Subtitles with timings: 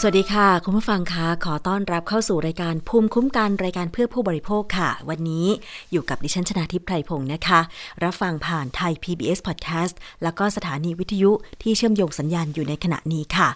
[0.00, 5.46] สวัสดีค่ะ คุณผู้ฟังคะขอต้อนรับเข้าสู่รายการภูมิคุ้มกันรายการเพื่อผู้บริโภคค่ะ วันนี้
[5.92, 7.60] อยู่กับดิฉันชนาทิพไพรพงศ์นะคะ
[8.04, 11.30] รับฟังผ่านไทย PBS Podcast แล้วก็สถานีวิทยุ
[11.62, 13.48] ที่เชื่อมโยงสัญญาณอยู่ในขณะนี้ค่ะ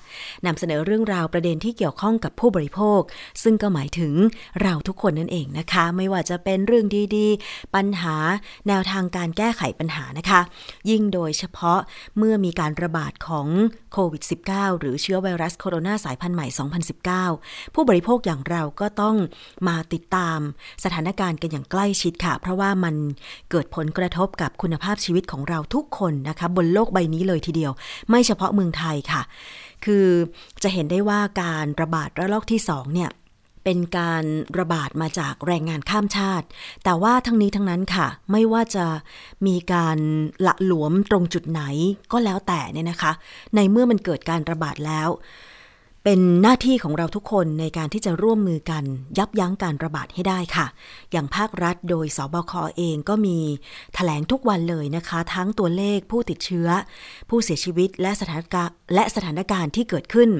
[0.46, 3.00] นำเสนอเรื่องราวประเด็นที่เกี่ยวข้องกับผู้บริโภค
[3.42, 4.12] ซึ่งก็หมายถึง
[4.62, 8.16] เราทุกคนนั่นเองนะคะ ไม่ว่าจะเป็นเรื่องดีๆ ปัญหา
[8.68, 10.40] แนวทางการแก้ไขปัญหานะคะ
[10.90, 11.78] ยิ่งโดยเฉพาะ
[12.18, 13.46] เมื่อมีการระบาดของ
[13.92, 16.46] โควิด -19 หรือเชื้อไวรัสโคโรนาสายพันธุ์ใหม่
[17.10, 19.16] 2019 ผู้บริโภคอย่างเราก็ต้อง
[19.68, 20.38] มาติดตาม
[20.84, 22.94] สถานการณ์กันอย่างใกล้ชิดค่ะ เพราะว่ามัน
[23.50, 27.72] เกิดผลกระทบกับคุณภาพชีวิตของเราทุกคนนะคะ บนโลกใบนี้เลยทีเดียว
[28.10, 29.22] ไม่เฉพาะเมืองไทยค่ะ
[29.84, 30.06] คือ
[30.62, 33.10] จะเห็นได้ว่าการระบาดระลอกที่2เนี่ย
[33.66, 34.24] เป็นการ
[34.58, 36.46] ระบาดมาจากแรงงานข้ามชาติ
[36.84, 38.86] แต่ว่าทั้งนี้ทั้งนั้นค่ะ ไม่ว่าจะ
[39.46, 39.98] มีการ
[40.46, 41.62] ละหลวมตรงจุดไหน
[42.12, 43.12] ก็แล้วแต่เนี่ยนะคะ
[43.54, 45.08] ในเมื่อมันเกิดการระบาดแล้ว
[46.04, 48.84] เป็นหน้าที่ของเราทุกคนในการที่จะร่วมมือกัน
[49.18, 50.66] ยับยั้งการระบาดให้ได้ค่ะ
[51.12, 56.68] อย่างภาครัฐโดยสบคอเองก็มีถแถลงทุกวันเลยนะคะ ทั้งตัวเลขผู้ติดเชื้อ
[57.28, 60.30] ผู้เสียชีวิตและสถานการณ์และสถานการณ์ที่เกิดขึ้น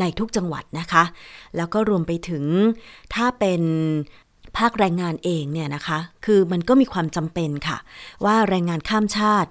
[0.00, 1.04] ในทุกจังหวัดนะคะ
[1.56, 2.44] แล้วก็รวมไปถึง
[3.14, 3.62] ถ้าเป็น
[4.56, 7.78] ภาคแรงงานเองเนี่ยนะคะ คือมันก็มีความจำเป็นค่ะ
[8.24, 9.50] ว่าแรงงานข้ามชาติ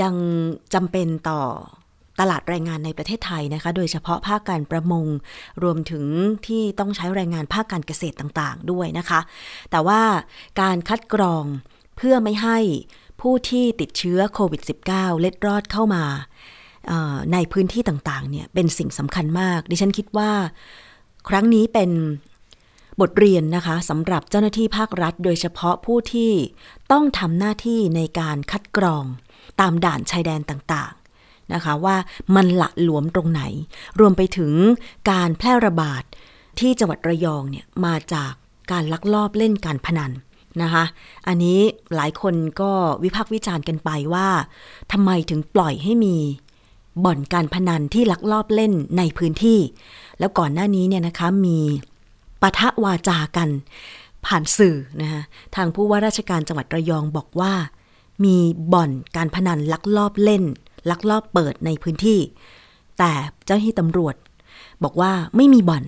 [0.00, 0.14] ยัง
[0.74, 1.42] จำเป็นต่อ
[2.20, 5.06] ตลาดแรงงานในประเทศไทยนะคะ โดยเฉพาะภาคการประมง
[5.62, 6.04] รวมถึง
[6.46, 9.20] ที่ต้องใช้แรงงานภาคการเกษตรต่างๆ ด้วยนะคะ
[9.70, 10.02] แต่ว่า
[10.60, 11.44] การคัดกรอง
[11.96, 12.58] เพื่อไม่ให้
[13.20, 16.04] ผู้ที่ติดเชื้อโควิด -19 เล็ดรอดเข้ามา
[17.32, 20.30] ในพื้นที่ต่างๆ เนี่ยเป็นสิ่งสำคัญมาก ดิฉันคิดว่า
[21.28, 21.90] ครั้งนี้เป็น
[23.00, 26.32] บทเรียนนะคะสำหรับเจ้าหน้าที่ภาครัฐ โดยเฉพาะผู้ที่
[26.92, 29.04] ต้องทำหน้าที่ในการคัดกรอง
[29.60, 31.03] ตามด่านชายแดนต่างๆ
[31.52, 31.96] นะคะว่า
[32.36, 33.42] มันละหลวมตรงไหน
[34.00, 34.52] รวมไปถึง
[35.10, 36.02] การแพร่ระบาด
[36.58, 38.32] ที่จังหวัดระยองเนี่ยมาจาก
[38.70, 40.12] การลักลอบเล่นการพนัน
[40.62, 40.84] นะคะ
[41.26, 41.58] อันนี้
[41.94, 42.70] หลายคนก็
[43.04, 44.28] วิพากษ์วิจารณ์กันไปว่า
[44.92, 46.16] ทำไมถึงปล่อยให้มี
[47.04, 49.60] บ่อนการพนันที่ลักลอบเล่นในพื้นที่
[50.18, 51.58] แล้วก่อนหน้านี้เนี่ยนะคะมี
[52.42, 53.48] ปะทะวาจากัน
[54.26, 55.22] ผ่านสื่อนะคะ
[55.54, 57.52] ทางผู้ว่าราชการจังหวัดระยองบอกว่า
[58.24, 58.36] มี
[58.72, 60.44] บ่อนการพนันลักลอบเล่น
[60.90, 62.20] ลักลอบเปิดในพื้นที่
[62.98, 63.12] แต่
[63.44, 64.14] เจ้าหน้าที่ตำรวจ
[64.84, 65.84] บอกว่าไม่มีบ่อน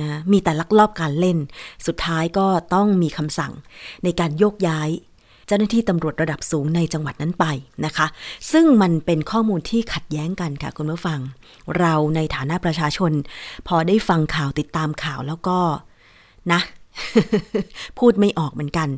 [0.00, 1.38] นะมีแต่ลักลอบการเล่น
[1.86, 3.52] สุดท้ายก็ต้องมีคำสั่ง
[4.04, 4.90] ในการโยกย้าย
[5.46, 7.44] เจ้าหน้าที่ตำรวจระดับสูงในจังหวัดนั้นไป
[7.84, 8.06] นะคะ
[8.52, 11.20] ซึ่งมันเป็นข้อมูลที่ขัดแย้งกันค่ะคุณผู้ฟัง
[11.78, 13.12] เราในฐานะประชาชน
[13.68, 15.58] พอได้ฟังข่าวติดตามข่าวแล้วก็
[16.52, 16.60] นะ
[17.98, 18.88] พูดไม่ออกเหมือนกัน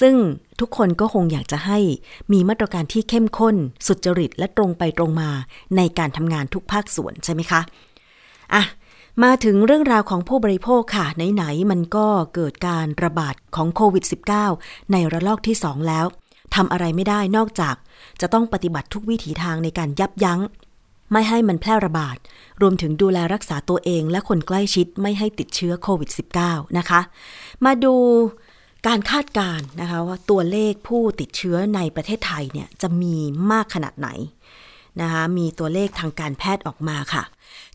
[0.00, 0.14] ซึ่ง
[0.60, 1.78] ทุกคนก็คงอยากจะให้
[2.32, 3.56] มีมาตรการที่เข้มข้น
[3.86, 5.30] สุจริตและตรงไปตรงมา
[5.76, 7.60] ในการทำงานทุกภาคส่วนใช่ไหมคะ
[8.54, 8.64] อะ
[9.24, 14.04] มาถึงเรื่องราวของผู้บริโภคค่ะ ไหน ๆ มันก็เกิดการระบาดของโควิด
[14.48, 16.06] -19 ในระลอกที่ 2 แล้ว
[16.54, 17.74] ทำอะไรไม่ได้นอกจาก
[18.20, 20.40] จะต้องปฏิบัติทุกวิถีทางในการยับยั้ง
[21.12, 22.16] ไม่ให้มันแพร่ระบาด
[22.60, 26.10] รวมถึงดูแลรักษาตัวเองและคนใกล้ชิดไม่ให้ติดเชื้อโควิด
[26.42, 27.00] -19 นะคะ
[27.64, 27.94] มาดู
[28.86, 33.16] การคาดการณ์นะคะว่าตัวเลขผู้ติดเชื้อในประเทศไทยเนี่ยจะมี
[33.50, 34.08] มากขนาดไหน
[35.00, 37.22] นะคะมีตัวเลขทางการแพทย์ออกมาค่ะ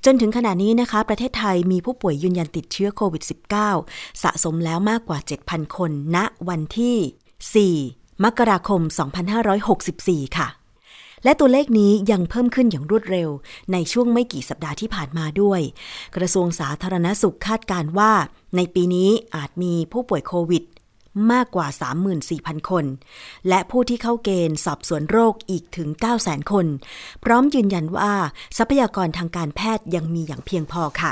[0.05, 3.23] จนถึงขณะนี้นะคะ ประเทศไทยมีผู้ป่วยยืนยันติดเชื้อโควิด
[3.69, 6.17] -19 สะสมแล้วมากกว่า 7,000 คนณ
[6.49, 8.81] วันที่ 4 มกราคม
[9.59, 10.47] 2564 ค่ะ
[11.23, 13.29] และตัวเลขนี้ยังเพิ่มขึ้นอย่างรวดเร็ว
[13.71, 15.61] ในช่วงไม่กี่สัปดาห์ที่ผ่านมาด้วย
[16.15, 18.11] กระทรวงสาธารณสุขคาดการว่า
[18.55, 20.63] ในปีนี้อาจมีผู้ป่วยโควิด
[21.31, 21.67] มากกว่า
[22.17, 22.85] 34,000 คน
[23.49, 25.89] และผู้ที่เข้าเกณฑ์สอบสวนโรคอีกถึง
[26.19, 26.65] 900,000 คน
[27.23, 28.11] พร้อมยืนยันว่า
[28.57, 31.11] ทรัพยากรทางการแพทย์ยังมีอย่างเพียงพอค่ะ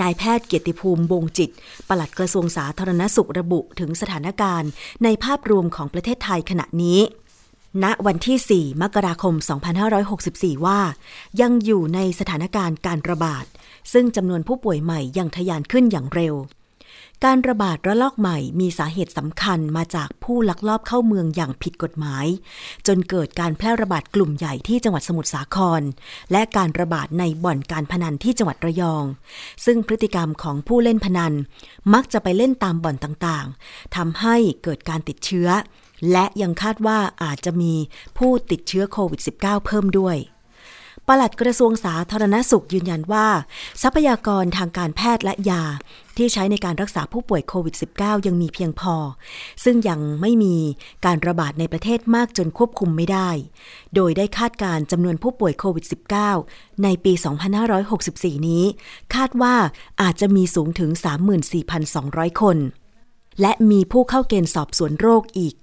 [0.00, 1.50] นายแพทย์เกียรติภูมิวงจิต
[1.88, 4.70] ปลัดกระทรวงสาธารณสุขระบุถึงสถานการณ์
[5.04, 7.00] ในภาพรวมของประเทศไทยขณะนี้
[7.84, 9.34] ณวันที่ 4 มกราคม
[10.00, 10.80] 2564 ว่า
[11.40, 13.44] ยังอยู่ในสถานการณ์การระบาด
[13.92, 16.34] ซึ่งจำนวนผู้ป่วยใหม่ยังทะยานขึ้นอย่างเร็ว
[17.24, 22.26] การระบาดระลอกใหม่มีสาเหตุสำคัญมาจากผู้ลักลอบเข้าเมืองอย่างผิดกฎหมาย
[22.86, 25.82] จนเกิดการแพร่ระบาดกลุ่มใหญ่ที่จังหวัดสมุทรสาคร
[26.32, 29.04] และการระบาดในบ่อนการพนันที่จังหวัดระยอง
[29.64, 31.34] ซึ่งพฤติกรรมของผู้เล่นพนัน
[31.94, 35.48] มักจะไปเล่นตามบ่อนต่างๆทำให้เกิดการติดเชื้อ
[36.12, 37.74] และยังคาดว่าอาจจะมี
[38.18, 40.16] ผู้ติดเชื้อโควิด -19 เพิ่มด้วย
[41.08, 43.26] ปลัดกระทรวงสาธารณสุขยืนยันว่า
[43.82, 45.64] ทรัพยากรทางการแพทย์และยา
[46.16, 48.96] ที่ใช้ในการรักษาผู้ป่วยโควิด -19 ยังมีเพียงพอ
[49.64, 50.56] ซึ่งยังไม่มี
[51.04, 53.30] การระบาดในประเทศมากจนควบคุมไม่ได้
[53.94, 55.84] โดยได้คาดการจำนวนผู้ป่วยโควิด
[56.34, 57.12] -19 ในปี
[57.80, 58.64] 2564 นี้
[59.14, 59.54] คาดว่า
[60.02, 60.90] อาจจะมีสูงถึง
[61.66, 62.56] 34,200 คน
[63.40, 65.54] และมีผู้เข้าเกณฑ์สอบสวนโรคอีก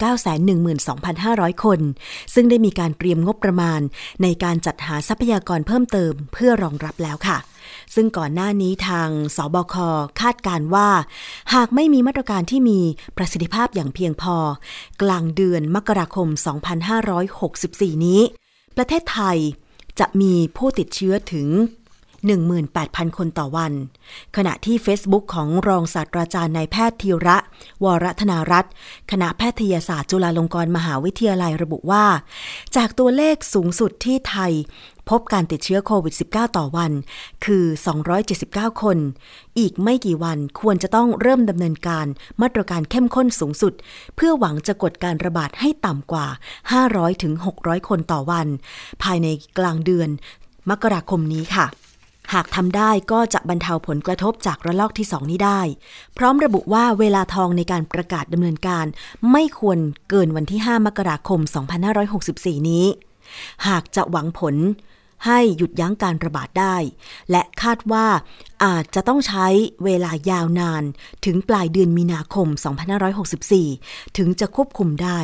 [0.77, 1.79] 912,500 คน
[2.33, 3.81] ซึ่งได้มีการเตรียมงบประมาณ
[4.23, 7.37] ในการจัดหาทรัพยากรเพิ่มเติมเพื่อรองรับแล้วค่ะ
[7.95, 9.75] ซึ่งก่อนหน้านี้ทางสบค
[10.21, 10.89] คาดการว่า
[11.53, 12.79] หากไม่มีมาตรการที่มี
[13.17, 14.35] ประสิทธิภาพอย่างเพียงพอ
[15.01, 16.27] กลางเดือนมกราคม
[17.17, 18.21] 2564 นี้
[18.77, 19.37] ประเทศไทย
[19.99, 21.47] จะมีผู้ติดเชื้อถึง
[22.47, 23.73] 18,000 คนต่อวัน
[24.35, 27.37] ขณะที่ Facebook ของรองศาสตราจารย์นายแพทย์ธีระ
[27.83, 28.71] วรธนารัตน์
[29.11, 32.05] คณะแพทยศาสตร์จุฬาลงกรณ์มหาวิทยาลัยระบุว่า
[32.75, 34.53] จากตัวเลขสูงสุดที่ไทย
[35.09, 36.91] พบการติดเชื้อโควิด -19 ต่อวัน
[37.45, 37.65] คือ
[38.23, 38.97] 279 คน
[39.59, 42.05] อีกไม่กี่วันควรจะต้องเริ่มดำเนินการ
[42.41, 43.73] มาตรการเข้มข้นสูงสุด
[44.15, 46.27] เพื่อหวังจะกดการระบาดให้ต่ำกว่า
[47.07, 48.47] 500-600 คนต่อวัน
[49.03, 49.27] ภายใน
[49.57, 50.09] กลางเดือน
[50.69, 51.67] มกราคมนี้ค่ะ
[52.33, 55.61] หากทำได้ก็จะบรรเทาผลกระทบจากระลอกที่สองนี้ได้
[56.17, 58.85] พร้อมระบุว่าเวลาทองในการประกาศดำเนินการ
[59.31, 59.79] ไม่ควร
[60.09, 61.39] เกินวันที่ 5 มกราคม
[62.03, 62.85] 2564 นี้
[63.67, 64.55] หากจะหวังผล
[65.25, 66.75] ให้หยุดยั้งการระบาดได้
[67.31, 68.07] และคาดว่า
[68.65, 69.47] อาจจะต้องใช้
[69.83, 70.83] เวลายาวนาน
[71.25, 72.47] ถึงปลายเดือนมีนาคม
[73.51, 75.19] 2564 ถึงจะควบคุมได้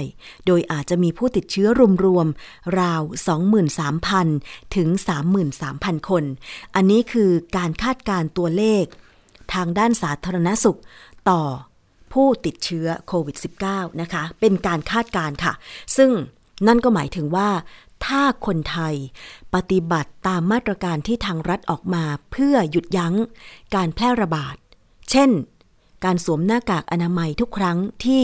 [0.45, 1.67] โดยอาจจะมีผู้ติดเชื้อ
[2.05, 3.01] รวมๆราว
[4.27, 4.89] 23,000 ถึง
[5.49, 6.23] 33,000 คน
[6.75, 8.85] อันนี้คือการคาดการตัวเลข
[9.53, 10.79] ทางด้านสาธารณสุข
[11.29, 11.41] ต่อ
[12.13, 13.37] ผู้ติดเชื้อโควิด
[13.69, 15.53] -19 นะคะ เป็นการคาดการค่ะ
[15.97, 16.11] ซึ่ง
[16.67, 17.49] นั่นก็หมายถึงว่า
[18.07, 18.95] ถ้าคนไทย
[19.55, 23.15] ปฏิบัติตามมาตรการที่ทางรัฐออกมาเพื่อหยุดยั้ง
[23.75, 24.55] การแพร่ระบาด
[25.09, 25.29] เช่น
[26.03, 28.23] การสวมหน้ากากอนามัยทุกครั้งที่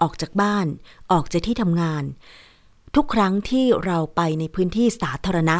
[0.00, 0.66] ออกจากบ้าน
[1.12, 2.04] ออกจากที่ทำงาน
[2.94, 5.58] ทุกครั้งที่เราไปในพื้นที่สาธารณะ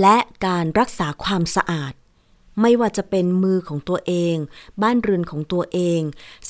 [0.00, 1.92] และการรักษาความสะอาด
[2.60, 4.36] ไม่ว่าจะเป็นมือของตัวเอง
[4.82, 6.00] บ้านเรือนของตัวเอง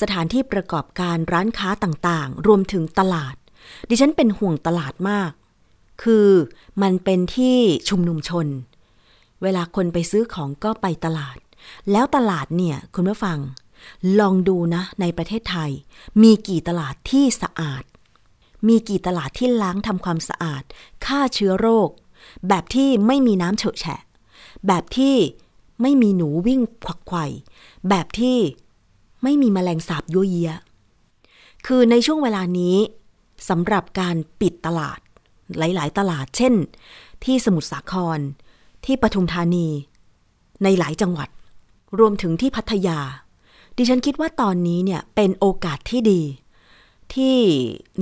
[0.01, 3.35] สถานที่ประกอบการร้านค้าต่างๆ รวมถึงตลาด
[3.89, 5.31] ดิฉันเป็นห่วงตลาดมาก
[6.03, 6.29] คือ
[6.83, 7.57] มันเป็นที่
[7.89, 8.47] ชุมนุมชน
[9.43, 11.37] เวลาคนไปซื้อของก็ไปตลาด
[11.93, 13.39] แล้วตลาดเนี่ยคุณผู้ฟัง
[14.21, 15.71] ลองดูนะในประเทศไทย
[16.23, 17.85] มีกี่ตลาดที่สะอาด
[18.69, 20.63] มีกี่ตลาดที่ล้างทำความสะอาด
[21.07, 21.91] ฆ่าเชื้อโรค
[22.49, 24.01] แบบที่ไม่มีน้ำเฉอะแฉะ
[24.67, 25.17] แบบที่
[25.83, 27.25] ไม่มีหนูวิ่งควักไขว่
[27.89, 28.39] แบบที่
[29.23, 30.53] ไม่มีแมลงสาบยั่วเยีย
[31.67, 32.77] คือในช่วงเวลานี้
[33.49, 35.01] สำหรับการปิดตลาด
[35.59, 36.55] หลาย ๆ ตลาด เช่น
[37.25, 38.19] ที่สมุทรสาคร
[38.85, 39.69] ที่ปทุมธานี
[40.63, 41.29] ในหลายจังหวัด
[41.99, 43.01] รวมถึงที่พัทยา
[43.77, 46.23] ดิฉันคิดว่าตอนนี้เนี่ยเป็นโอกาสที่ดี
[47.15, 47.37] ที่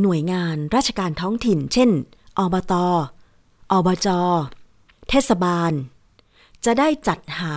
[0.01, 1.91] หน่วยงานราชการท้องถิ่น เช่น
[2.39, 2.75] อบต
[3.73, 4.09] อบจ
[5.09, 5.73] เทศบาล
[6.65, 7.55] จะได้จัดหา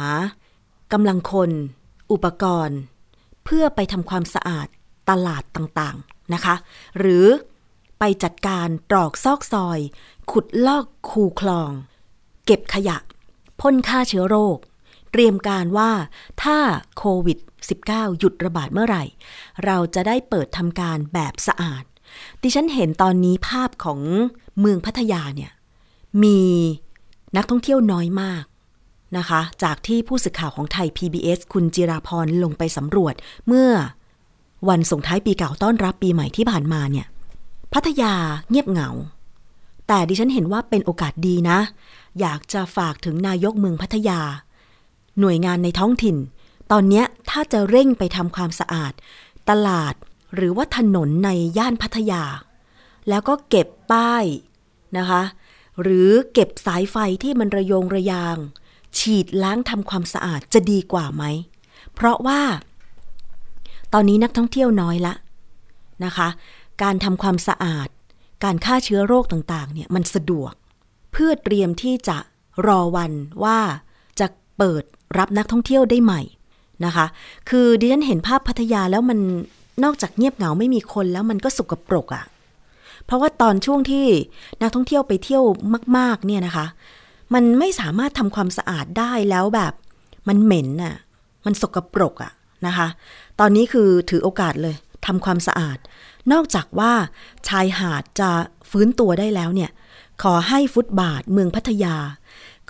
[0.93, 1.51] กำลังคน
[2.11, 2.79] อุปกรณ์
[3.43, 4.67] เพื่อไปทำความสะอาด
[5.09, 6.55] ตลาดต่าง ๆ นะคะ
[6.99, 7.25] หรือ
[8.03, 9.79] ไปจัดการตรอกซอกซอย
[10.31, 11.71] ขุดลอกคูคลอง
[12.45, 12.97] เก็บขยะ
[13.61, 14.57] พ่นฆ่าเชื้อโรค
[15.11, 15.91] เตรียมการว่า
[16.43, 16.57] ถ้า
[16.97, 17.37] โควิด
[17.79, 19.03] -19 หยุดระบาดเมื่อไหร่
[19.65, 21.83] เราจะได้เปิดทำการแบบสะอาด
[22.41, 23.99] ดิฉันเห็นตอนนี้ภาพของ
[24.59, 25.51] เมืองพัทยาเนี่ย
[26.23, 26.39] มี
[27.35, 28.43] นักท่องเที่ยวน้อยมาก
[29.17, 33.13] นะคะ จากที่ผู้สื่อข่าวของไทย PBS คุณจิราพรลงไปสำรวจ
[33.47, 33.69] เมื่อ
[34.69, 37.07] วันส่งท้ายปีเก่าต้อนรับปีใหม่ที่ผ่านมาเนี่ย
[37.73, 38.13] พัทยา
[38.49, 38.89] เงียบเหงา
[39.87, 41.59] แต่ดิฉันเห็นว่าเป็นโอกาสดีนะ
[42.19, 44.21] อยากจะฝากถึงนายกเมืองพัทยา
[45.19, 46.17] หน่วยงานในท้องถิ่น
[46.71, 48.93] ตอนนี้ถ้าจะเร่งไปทำความสะอาด
[49.49, 49.93] ตลาด
[50.35, 52.23] หรือว่าถนนในย่านพัทยา
[53.09, 54.25] แล้วก็เก็บป้าย
[54.97, 55.21] นะคะ
[55.81, 58.37] หรือเก็บสายไฟที่มันระยงระยาง
[58.97, 61.23] ฉีดล้างทำความสะอาดจะดีกว่าไหม
[61.93, 62.41] เพราะว่า
[63.93, 65.13] ตอนนี้นักท่องเที่ยวน้อยละ
[66.05, 66.27] นะคะ
[66.83, 67.87] การทำความสะอาด
[68.43, 70.53] การฆ่าเชื้อโรคต่างๆ เนี่ยมันสะดวก
[71.11, 72.17] เพื่อเตรียมที่จะ
[72.67, 73.11] รอวัน
[73.43, 73.59] ว่า
[74.19, 74.83] จะเปิด
[75.17, 76.21] รับนักท่องเที่ยวได้ใหม่
[76.85, 77.05] นะคะ
[77.49, 79.19] คือดิฉันเห็นภาพพัทยาแล้วมัน
[79.83, 82.23] นอกจากเงียบเหงาไม่มีคนแล้วมันก็สกปรกอะ่ะ
[83.05, 84.05] เพราะว่าตอนช่วงที่
[84.61, 85.43] นักท่องเที่ยวไปเที่ยว
[85.97, 86.65] มาก ๆ เนี่ยนะคะ
[87.33, 89.73] มันไม่สามารถทำความสะอาดได้แล้วแบบ
[90.27, 90.95] มันเหม็นน่ะ
[91.45, 92.31] มันสกปรกอะ
[92.67, 92.87] นะคะ
[93.39, 95.77] ตอนนี้คือถือโอกาสเลยทำความสะอาด
[96.31, 96.93] นอกจากว่า
[97.47, 98.31] ชายหาดจะ
[98.69, 99.71] ฟื้นตัวได้แล้วเนี่ย
[100.23, 101.95] ขอให้ฟุตบาทเมืองพัทยา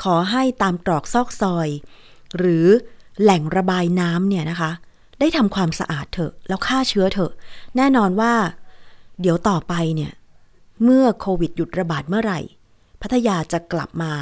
[0.03, 1.70] ขอให้ตามตรอกซอกซอย
[2.38, 2.67] หรือ
[3.22, 4.72] แหล่งระบายน้ำเนี่ยนะคะ
[5.20, 7.31] ได้ทำความสะอาดเถอะแล้วฆ่าเชื้อเถอะ
[7.77, 8.34] แน่นอนว่า
[9.22, 10.12] เดี๋ยวต่อไปเนี่ย
[10.84, 12.39] เมื่อโควิดหยุดระบาดเมื่อไหร่
[13.01, 14.13] พัทยาจะกลับมา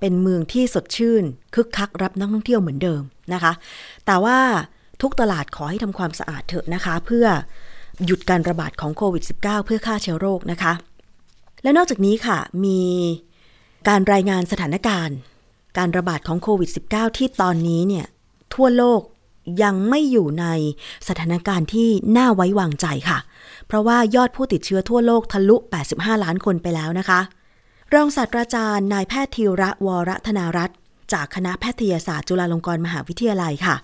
[0.00, 3.02] เป็นเมืองที่สดชื่น คึกคักรับนักท่องเที่ยวเหมือนเดิม
[3.34, 3.52] นะคะ
[4.06, 4.38] แต่ว่า
[5.02, 7.26] ทุกตลาดขอให้ทำความสะอาดเถอะนะคะ เพื่อ
[8.04, 10.72] หยุดการระบาดของโควิด -19 เพื่อฆ่าเชื้อโรคนะคะ
[11.62, 12.80] และนอกจากนี้ค่ะ มี
[13.88, 15.16] การรายงานสถานการณ์
[15.78, 18.06] การระบาดของโควิด -19 ที่ตอนนี้เนี่ย
[18.54, 19.00] ทั่วโลก
[19.62, 20.46] ยังไม่อยู่ใน
[21.08, 23.18] สถานการณ์ที่น่าไว้วางใจค่ะ
[23.66, 25.56] เพราะว่ายอดผู้ติดเชื้อทั่วโลกทะลุ
[25.90, 27.20] 85 ล้านคนไปแล้วนะคะ
[27.94, 30.76] รองศาสตราจารย์นายแพทย์ธีระวรธนารัตน์
[31.14, 33.76] จากคณะแพทยศาสตร์จุฬาลงกรณ์มหาวิทยาลัยค่ะ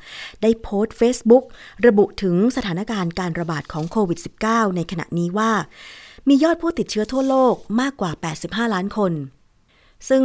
[0.43, 1.45] ได้โพสต์ Facebook
[1.87, 4.19] ระบุถึงสถานการณ์การระบาดของโควิด
[4.49, 5.51] -19 ในขณะนี้ว่า
[6.29, 8.11] มียอดผู้ติดเชื้อทั่วโลกมากกว่า
[8.43, 9.13] 85 ล้านคน
[10.09, 10.25] ซึ่ง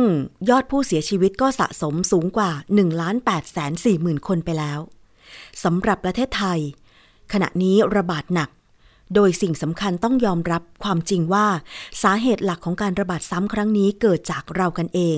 [0.50, 4.80] ยอดผู้เสียชีวิตก็สะสมสูงกว่า1ล้าน8แสน4หมื่นคนไปแล้ว
[5.64, 6.60] สำหรับประเทศไทย
[7.34, 8.50] ขณะนี้ระบาดหนัก
[9.16, 11.48] โดยสิ่งสำคัญต้องยอมรับความจริงว่า
[12.04, 15.18] สาเหตุหลักของการระบาดซ้ำครั้งนี้เกิดจากเรากันเอง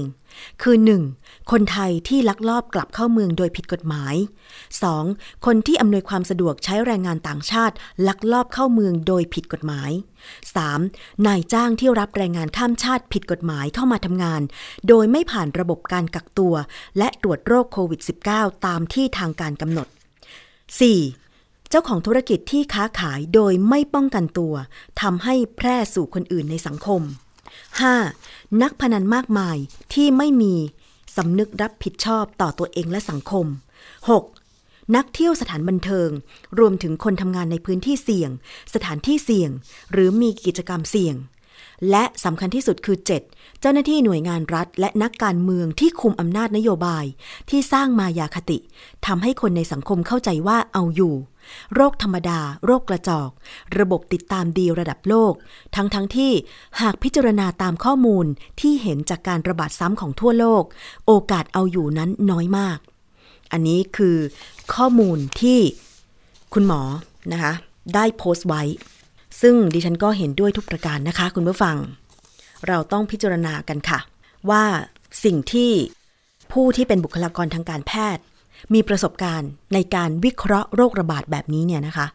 [0.62, 0.76] คือ
[1.08, 1.27] 1.
[1.54, 4.16] คนไทยที่ลักลอบกลับเข้าเมืองโดยผิดกฎหมาย
[4.80, 5.46] 2.
[5.46, 7.76] คนที่อำนวยความสะดวกใช้แรงงานต่างชาติ
[8.08, 9.92] ลักลอบเข้าเมืองโดยผิดกฎหมาย
[10.58, 11.28] 3.
[11.28, 14.42] นายจ้างที่รับแรงงานข้ามชาติผิดกฎหมายเข้ามาทำงาน
[14.88, 16.56] โดยไม่ผ่านระบบการกักตัว
[16.98, 18.02] และตรวจโรคโควิด
[18.34, 19.88] -19 ตามที่ทางการกำหนด
[21.00, 21.70] 4.
[21.70, 24.54] เจ้าของธุรกิจที่ค้าขายโดยไม่ป้องกันตัว
[25.02, 27.02] ทำให้แพร่สู่คนอื่นในสังคม
[27.82, 28.62] 5.
[28.62, 29.58] นักพนันมากมาย
[29.94, 30.56] ที่ไม่มี
[31.18, 33.46] สำนึกรับผิดชอบต่อตัวเองและสังคม
[34.22, 34.96] 6.
[34.96, 36.10] นักเที่ยวสถานบันเทิง
[36.60, 38.32] รวมถึงคนทำงานในพื้นที่เสี่ยง
[38.74, 39.50] สถานที่เสี่ยง
[39.92, 41.16] หรือมีกิจกรรมเสี่ยง
[41.90, 42.98] และสำคัญที่สุดคือ
[43.30, 43.60] 7.
[43.62, 47.06] เจ้าหน้าที่หน่วยงานรัฐ และนักการเมืองที่คุมอำนาจนโยบาย
[47.50, 48.58] ที่สร้างมายาคติ
[49.06, 51.16] ทำให้คนในสังคมเข้าใจว่าเอาอยู่
[51.76, 53.30] โรคธรรมดา โรคกระจอก
[53.80, 55.34] ระบบติดตามดีระดับโลก
[55.76, 56.32] ทั้งทั้งที่
[56.82, 58.26] หากพิจารณาตามข้อมูล
[58.62, 60.64] ที่เห็นจากการระบาดซ้ำของทั่วโลก
[61.06, 62.80] โอกาสเอาอยู่นั้นน้อยมาก
[63.52, 64.18] อันนี้คือ
[64.74, 65.60] ข้อมูลที่
[66.54, 66.82] คุณหมอ
[67.32, 67.54] นะคะ
[67.96, 68.64] ได้โพสต์ไว้
[69.42, 71.78] ซึ่งดิฉันก็เห็นด้วยทุกประการนะคะ คุณผู้ฟัง
[72.68, 74.00] เราต้องพิจารณากันค่ะ
[74.50, 74.64] ว่า
[75.24, 75.72] สิ่งที่
[76.52, 78.24] ผู้ที่เป็นบุคลากรทางการแพทย์
[78.74, 82.08] มีประสบการณ์ในการวิเคราะห์โรคระบาดแบบนี้เนี่ยนะคะ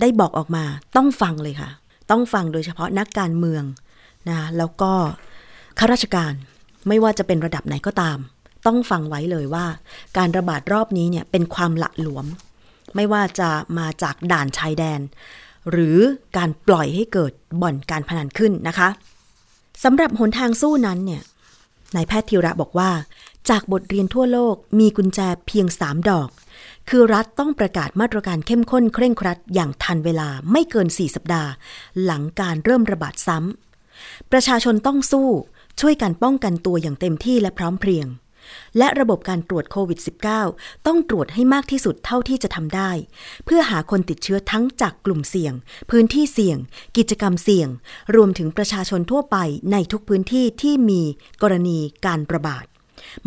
[0.00, 0.64] ได้บอกออกมา
[0.96, 1.70] ต้องฟังเลยค่ะ
[2.10, 3.64] ต้องฟังโดยเฉพาะนักการเมือง
[4.28, 4.92] นะแล้วก็
[5.78, 6.32] ข้าราชการ
[6.88, 8.18] ไม่ว่าจะเป็นระดับไหนก็ตาม
[8.66, 9.66] ต้องฟังไว้เลยว่า
[10.18, 12.26] การระบาดรอบนี้เนี่ยเป็นความหละหลวม
[12.94, 15.00] ไม่ว่าจะมาจากด่านชายแดน
[15.70, 15.98] หรือ
[16.36, 17.32] การปล่อยให้เกิด
[17.62, 18.88] บ่อนการพนันขึ้นนะคะ
[19.84, 21.22] สำหรับหนทางสู้นั้นเนี่ย
[21.96, 22.90] นายแพทย์ธีระบอกว่า
[23.50, 26.28] จากบทเรียนทั่วโลกมีกุญแจเพียง 3 ดอก
[26.88, 31.50] คือรัฐต้องประกาศมาตรการเข้มข้นเคร่งครัดอย่างทันเวลาไม่เกิน 4 สัปดาห์
[32.04, 35.28] หลังการเริ่มระบาดซ้ำ ประชาชนต้องสู้
[35.80, 38.08] ช่วยกันป้องกันตัวอย่างเต็มที่และพร้อมเพรียง
[38.78, 40.00] และระบบการตรวจโควิด
[40.42, 42.90] -19 ต้องตรวจให้มากที่สุดเท่าที่จะทำได้
[43.44, 45.52] เพื่อหาคนติดเชื้อทั้งจากกลุ่มเสี่ยง
[45.90, 46.58] พื้นที่เสี่ยง
[46.96, 47.68] กิจกรรมเสี่ยง
[48.16, 49.36] รวมถึงประชาชนทั่วไป
[49.72, 51.02] ในทุกพื้นที่ที่มี
[51.42, 52.64] กรณีการระบาด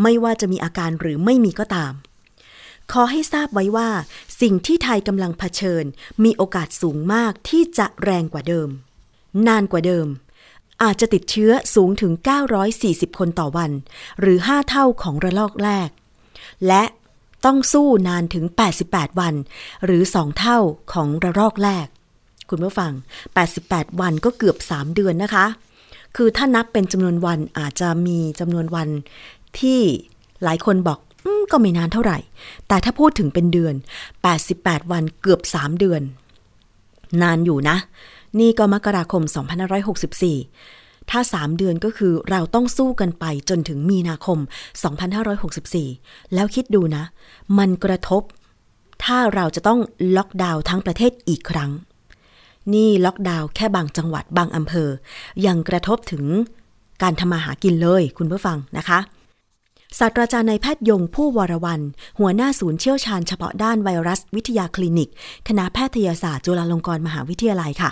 [0.01, 1.93] ไม่ว่าจะมีอาการหรือไม่มีก็ตาม
[2.91, 3.89] ขอให้ทราบไว้ว่า
[4.41, 5.83] สิ่งที่ไทยกำลังเผชิญ
[6.23, 8.69] มีโอกาสสูงมากที่จะแรงกว่าเดิม
[9.47, 10.07] นานกว่าเดิม
[10.83, 12.13] อาจจะติดเชื้อสูงถึง
[12.65, 13.71] 940 คนต่อวัน
[14.21, 15.89] หรือ 5 เท่าของระลอกแรก
[16.67, 16.83] และ
[17.45, 18.45] ต้องสู้นานถึง
[18.83, 19.35] 88 วัน
[19.85, 20.59] หรือ 2 เท่า
[20.93, 21.87] ของระลอกแรก
[22.49, 22.91] คุณผู้ฟัง
[23.45, 25.45] 88 วันก็เกือบ 3 เดือนนะคะ
[26.15, 28.89] คือถ้านับเป็นจำนวนวันอาจจะมีจำนวนวัน
[29.59, 29.81] ที่
[30.43, 32.17] หลายคนบอกอก็ไม่นานเท่าไหร่
[32.67, 33.75] แต่ถ้าพูดถึงเป็นเดือน
[34.33, 36.01] 88 วันเกือบ 3 เดือน
[37.21, 37.77] นานอยู่นะ
[38.39, 39.23] นี่ก็มกราคม
[40.35, 44.39] 2564 ถ้า 3 เดือนก็คือเราต้องสู้กันไปจนถึงมีนาคม
[45.75, 47.03] 2564 แล้วคิดดูนะ
[47.57, 48.21] มันกระทบ
[49.03, 49.79] ถ้าเราจะต้อง
[50.17, 51.71] ล็อกดาวน์ทั้งประเทศอีกครั้ง
[52.73, 54.89] นี่ล็อกดาวน์แค่บางจังหวัดบางอำเภอ
[55.45, 56.23] ยังกระทบถึง
[57.03, 58.99] การทำมาหากินเลยคุณผู้ฟังนะคะ
[59.99, 61.81] ศาสตราจารย์นายแพทย์ยงผู้วรวัน
[62.19, 65.09] หัวหน้าศูนย์เชี่ยวชาญเฉพาะด้านไวรัสวิทยาคลินิก
[65.47, 67.91] คณะแพทยศาสตร์จุฬาลงกรณ์มหาวิทยาลัยค่ะ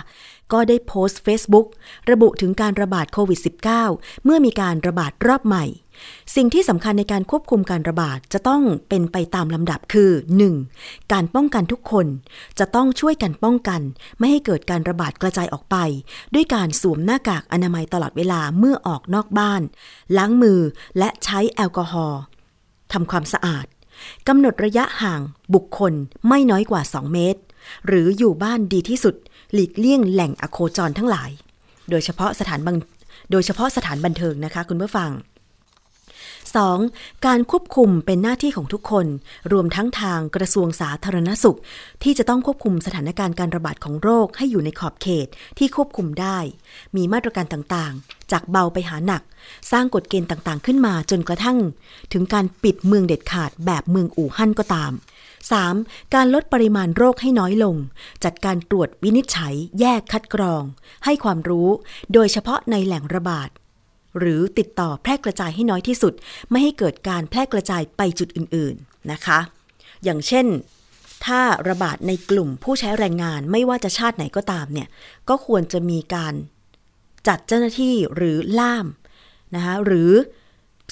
[0.52, 1.66] ก็ได้โพสต์ Facebook
[2.10, 3.40] ระบุถึงการระบาดโควิด
[3.82, 5.64] -19 เมื่อมีการระบาดรอบใหม่
[6.34, 10.10] สิ่งที่สำคัญในการควบคุมการระบาดจะต้องเป็นไปตามลำดับคือ
[10.60, 11.12] 1.
[11.12, 12.06] การป้องกันทุกคน
[12.58, 13.80] จะต้องช่วยกันป้องกัน
[14.18, 15.76] ไม่ให้เกิดการระบาดกระจายออกไป
[16.34, 19.62] ด้วยการสวมหน้ากากอนามัยตลอดเวลาเมื่อออกนอกบ้าน
[20.16, 20.60] ล้างมือ
[20.98, 22.20] และใช้แอลกอฮอล์
[22.92, 23.66] ทำความสะอาด
[24.28, 25.20] กำหนดระยะห่าง
[25.54, 25.92] บุคคล
[26.28, 27.40] ไม่น้อยกว่า 2 เมตร
[27.86, 29.14] หรืออยู่บ้านดีที่สุด
[29.52, 31.30] หลีกเลี่ยงแหล่งอโคจรทั้งหลาย
[31.90, 32.76] โดยเฉพาะสถานบัง
[33.30, 35.10] โดยเฉพาะสถานบันเทิงนะคะคุณผู้ฟัง
[36.52, 37.26] 2.
[37.26, 39.06] การควบคุมเป็นหน้าที่ของทุกคน
[39.52, 41.58] รวมทั้งทางกระทรวงสาธารณสุข
[42.02, 45.26] ที่จะต้องควบคุมสถานการณ์การระบาดของโรคให้อยู่ในขอบเขต
[45.58, 46.38] ที่ควบคุมได้
[46.96, 49.22] มีมาตรการต่างๆ จากเบาไปหาหนัก
[49.72, 51.58] สร้างกฎเกณฑ์ต่างๆ ขึ้นมาจนกระทั่ง
[52.12, 54.92] ถึงการปิดเมืองเด็ดขาดแบบเมืองอู่ฮั่นก็ตาม
[55.52, 56.14] 3.
[56.14, 57.76] การลดปริมาณโรคให้น้อยลง
[58.24, 60.62] จัดการตรวจวินิจฉัย แยกคัดกรอง
[61.04, 61.68] ให้ความรู้
[62.12, 63.48] โดยเฉพาะในแหล่งระบาด
[64.18, 66.12] หรือติดต่อแพร่กระจายให้น้อยที่สุด
[66.50, 69.38] ไม่ให้เกิดการแพร่กระจายไปจุดอื่นๆนะคะ
[70.04, 70.46] อย่างเช่น
[71.26, 74.88] ถ้าระบาดในกลุ่มผู้ใช้แรงงานไม่ว่าจะชาติไหนก็ตามเนี่ย
[75.28, 76.34] ก็ควรจะมีการ
[77.28, 78.86] จัดเจ้าหน้าที่หรือล่าม
[79.54, 80.10] นะคะหรือ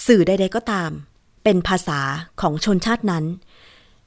[0.06, 0.90] สื่อใด ๆก็ตาม
[1.44, 2.00] เป็นภาษา
[2.40, 3.24] ของชนชาตินั้น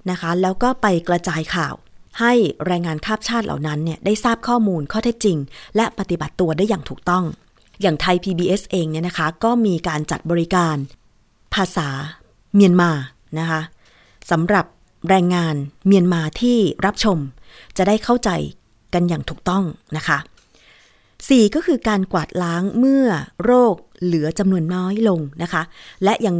[0.09, 1.75] นะคะ แล้วก็ไปกระจายข่าว
[2.19, 2.33] ให้
[2.65, 5.37] แรงงานข้ามชาติเหล่านั้นเนี่ยได้ทราบข้อมูลข้อเท็จจริง
[5.75, 7.23] และปฏิบัติตัวได้อย่างถูกต้อง
[7.81, 10.75] อย่างไทย PBS เองเนี่ยนะคะ ก็มีการจัดบริการ
[11.53, 11.89] ภาษา
[12.55, 12.91] เมียนมา
[13.39, 13.61] นะคะ
[14.31, 14.65] สำหรับ
[15.09, 15.55] แรงงาน
[15.87, 17.17] เมียนมาที่รับชม
[17.77, 18.29] จะได้เข้าใจ
[18.93, 19.63] กันอย่างถูกต้อง
[19.97, 20.17] นะคะ
[20.85, 21.55] 4.
[21.55, 23.05] ก็คือการกวาดล้างเมื่อ
[23.43, 25.63] โรคเหลือจำนวนน้อยลงนะคะ
[26.03, 26.37] และยัง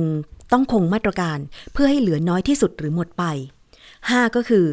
[0.52, 1.38] ต้องคงมาตรการ
[1.74, 3.24] เพื่อให้เหลือน้อยที่สุดหรือหมดไป
[3.82, 4.36] 5.
[4.36, 4.66] ก็คือ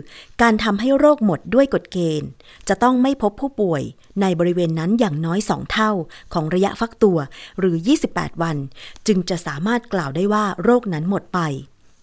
[0.42, 2.30] การทำให้โรคหมดด้วยกฎเกณฑ์
[2.68, 3.82] จะต้องไม่พบผู้ป่วย
[4.20, 5.90] ในบริเวณนั้นอย่างน้อย 2 เท่า
[6.32, 7.18] ของระยะฟักตัว
[7.58, 7.76] หรือ
[8.08, 8.56] 28 วัน
[9.06, 11.38] จึงจะสามารถกล่าวได้ว่าโรคนั้นหมดไป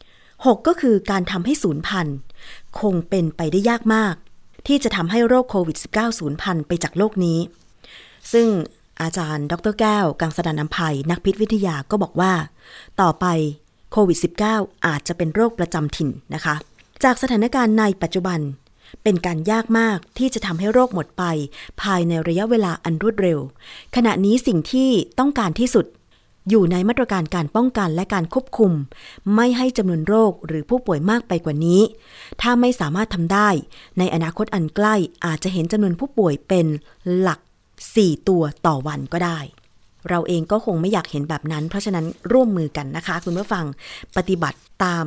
[0.04, 0.56] 6.
[0.68, 2.18] ก็คือการทำให้สูญพันธุ์
[2.80, 4.16] คงเป็นไปได้ยากมาก
[4.68, 7.39] ที่จะทำให้โรคโควิด -19 สูญพันธุ์ไปจากโลกนี้
[8.34, 8.48] ซึ่ง
[9.01, 12.34] อาจารย์ ดรแก้ว กังสดานนภัย นักพิษวิทยาก็บอกว่า
[13.01, 13.25] ต่อไป
[13.92, 14.20] โควิด
[14.51, 16.56] -19 อาจจะเป็นโรคประจำถิ่นนะคะ
[17.04, 18.39] จากสถานการณ์ในปัจจุบัน
[19.03, 21.24] เป็นการยากมากที่จะทำให้โรคหมดไป
[21.81, 23.39] ภายในระยะเวลาอันรวดเร็ว
[23.95, 25.86] ขณะนี้สิ่งที่ต้องการที่สุด
[26.49, 28.71] อยู่ในมาตรการการป้องกันและการควบคุม
[29.36, 31.82] ไม่ให้จำนวนโรคหรือผู้ป่วยมากไปกว่านี้
[32.41, 33.49] ถ้าไม่สามารถทำได้
[33.99, 36.67] ในอนาคตอันใกล้อาจจะเห็นจำนวนผู้ป่วยเป็น
[37.19, 37.39] หลัก
[37.84, 39.39] 4 ตัวต่อวันก็ได้
[40.10, 43.65] เราเองก็คงไม่อยากเห็นแบบนั้น เพราะฉะนั้นร่วมมือกันนะคะ คุณผู้ฟัง
[44.17, 45.06] ปฏิบัติตาม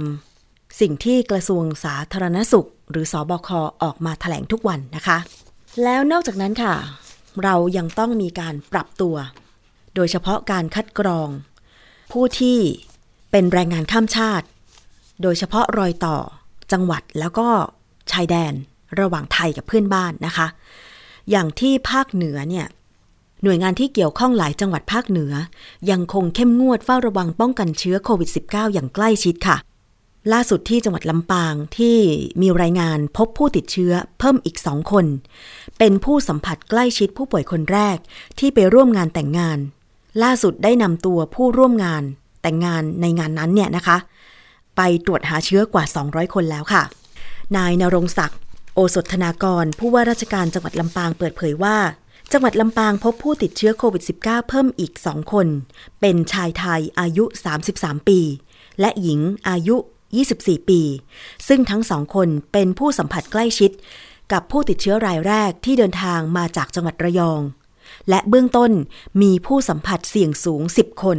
[0.81, 3.48] สิ่งที่กระทรวงสาธารณสุข หรือสอบค
[3.83, 5.18] ออกมาถแถลงทุกวันนะคะ
[5.83, 6.74] แล้วนอกจากนั้นค่ะ
[7.42, 9.16] เรายังต้องมีการปรับตัว
[9.94, 11.28] โดยเฉพาะการคัดกรอง
[12.12, 12.59] ผู้ที่
[13.31, 14.46] เป็นแรงงานข้ามชาติ
[15.22, 16.16] โดยเฉพาะรอยต่อ
[16.72, 17.48] จังหวัดแล้วก็
[18.11, 18.52] ชายแดน
[19.00, 20.46] ระหว่างไทยกับเพื่อนบ้านนะคะ
[21.31, 22.66] อย่างที่ภาคเหนือเนี่ย
[23.42, 25.33] หน่วยงานที่เกี่ยวข้องหลายจังหวัดภาคเหนือ
[25.90, 29.57] ยังคงเข้มงวดเฝ้าระวังป้องกันเชื้อโควิด -19 อย่างใกล้ชิดค่ะ
[30.33, 31.99] ล่าสุดที่จังหวัดลำปางที่
[32.43, 35.07] มีรายงานพบผู้ติดเชื้อเพิ่มอีกสองคน
[35.79, 37.97] เป็นผู้สัมผัสใกล้ชิดผู้ป่วยคนแรก
[38.39, 39.59] ที่ไปร่วมงานแต่งงาน
[40.23, 42.03] ล่าสุดได้นำตัวผู้ร่วมงาน
[42.43, 43.97] แต่งงานในงานนั้นเนี่ยนะคะ
[44.77, 46.83] ไปตรวจหาเชื้อกว่า 200 คนแล้วค่ะ
[47.57, 48.39] นายนรงศักดิ์
[48.75, 51.77] โอสถธนากร ผู้ว่าราชการจังหวัดลำปางเปิดเผยว่า
[52.33, 55.47] จังหวัดลำปางพบผู้ติดเชื้อโควิด -19 เพิ่มอีก 2 คน
[56.01, 57.25] เป็นชายไทยอายุ
[57.67, 58.21] 33 ปี
[58.81, 59.77] และหญิงอายุ
[60.33, 60.81] 24 ปี
[61.48, 63.70] ซึ่งทั้งสองคนเป็นผู้สัมผัสใกล้ชิด
[64.33, 67.40] กับผู้ติดเชื้อรายแรกที่เดินทางมาจากจังหวัดระยอง
[68.09, 68.72] และเบื้องต้น
[69.22, 71.18] มีผู้สัมผัสเสี่ยงสูง 10 คน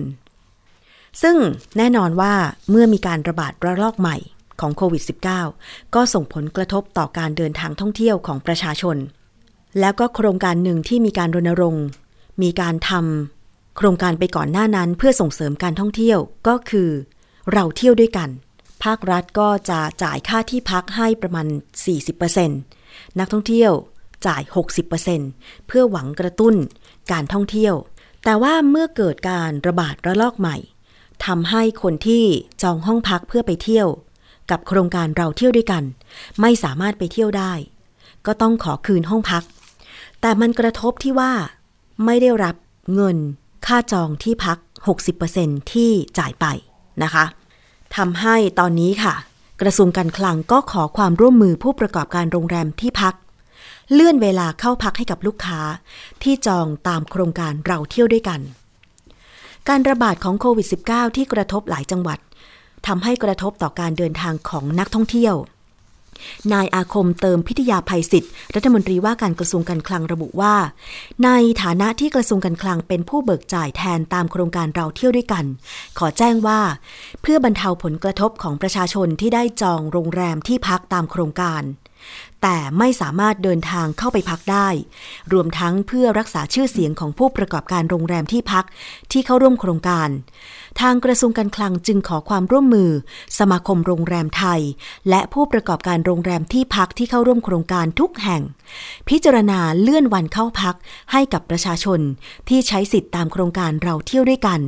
[1.21, 1.38] ซึ่ง
[1.77, 2.34] แน่นอนว่า
[2.69, 4.17] เมื่อมีการระบาดระลอกใหม่
[4.60, 5.03] ของโควิด
[5.47, 8.97] -19 ก็ส่งผลกระทบต่อการเดินทางท่องเที่ยวของประชาชน
[9.79, 11.86] แล้วก็โครงการหนึ่งที่มีการรณรงค์
[12.41, 16.89] มีการทำโครงการไปก่อนหน้านั้นเพื่อส่งเสริมการท่องเที่ยวก็คือ
[17.51, 18.29] เราเที่ยวด้วยกัน
[18.84, 21.48] ภาครัฐก็จะจ่ายค่าที่พักให้ประมาณ
[22.34, 22.48] 40%
[23.19, 23.72] นักท่องเที่ยว
[24.28, 24.41] จ่าย
[25.06, 26.56] 60%เพื่อหวังกระตุ้น
[27.12, 27.76] การท่องเที่ยว
[28.24, 30.58] แต่ว่าเมื่อเกิดการระบาดระลอกใหม่
[31.26, 32.24] ทำให้คนที่
[32.62, 33.88] จองห้องพักเพื่อไปเที่ยว
[34.52, 35.84] กับโครงการเราเที่ยวด้วยกัน
[36.41, 37.54] ไม่สามารถไปเที่ยวได้
[38.26, 39.43] ก็ต้องขอคืนห้องพัก
[40.22, 41.34] แต่มันกระทบที่ว่า
[42.06, 42.56] ไม่ได้รับ
[42.93, 43.17] เงิน
[43.65, 44.58] ค่าจองที่พัก
[45.15, 46.46] 60%ที่จ่ายไป
[47.04, 47.26] นะคะ
[47.97, 49.13] ทำให้ตอนนี้ค่ะ
[49.62, 53.13] กระทรวงการคลังก็ขอความร่วมมือผู้ประกอบการโรงแรมที่พัก
[53.93, 55.60] เลื่อนเวลาเข้าพักให้กับลูกค้า
[56.23, 58.39] ที่จองตามโครงการเราเที่ยวด้วยกัน
[59.69, 62.19] การระบาดของโควิด -19 ที่กระทบหลายจังหวัด
[62.88, 65.36] ทำให้กระทบต่อการเดินทางของนักท่องเที่ยว
[66.53, 70.55] นายอาคมเติมพิทยาภัยศิษย์รัฐมนตรีว่าการกระทรวงการคลังระบุว่า
[71.23, 71.29] ใน
[71.62, 75.45] ฐานะที่กระทรวงการคลังเป็นผู้เบิกจ่ายแทนตามโครงการเราเที่ยวด้วยกัน
[75.97, 76.62] ขอแจ้งว่า
[77.21, 81.63] เพื่อบรรเทาผลกระทบของประชาชนที่ได้จองโรงแรมที่พักตามโครงการ
[82.41, 84.67] แต่ไม่สามารถเดินทางเข้าไปพักได้
[85.33, 88.65] รวมทั้งเพื่อรักษาชื่อเสียงของผู้ประกอบการโรงแรมที่พัก
[89.12, 90.09] ที่เข้าร่วมโครงการ
[90.81, 92.89] ทางกระทรวงการคลังจึงขอความร่วมมือ
[93.39, 94.62] สมาคมโรงแรมไทย
[95.09, 98.41] และผู้ประกอบการโรงแรมที่พักที่เข้าร่วมโครงการทุกแห่ง
[99.09, 100.75] พิจารณาเลื่อนวันเข้าพัก
[101.12, 101.99] ให้กับประชาชน
[102.49, 104.59] ที่ใช้สิทธิตามโครงการเราเที่ยวด้วยกัน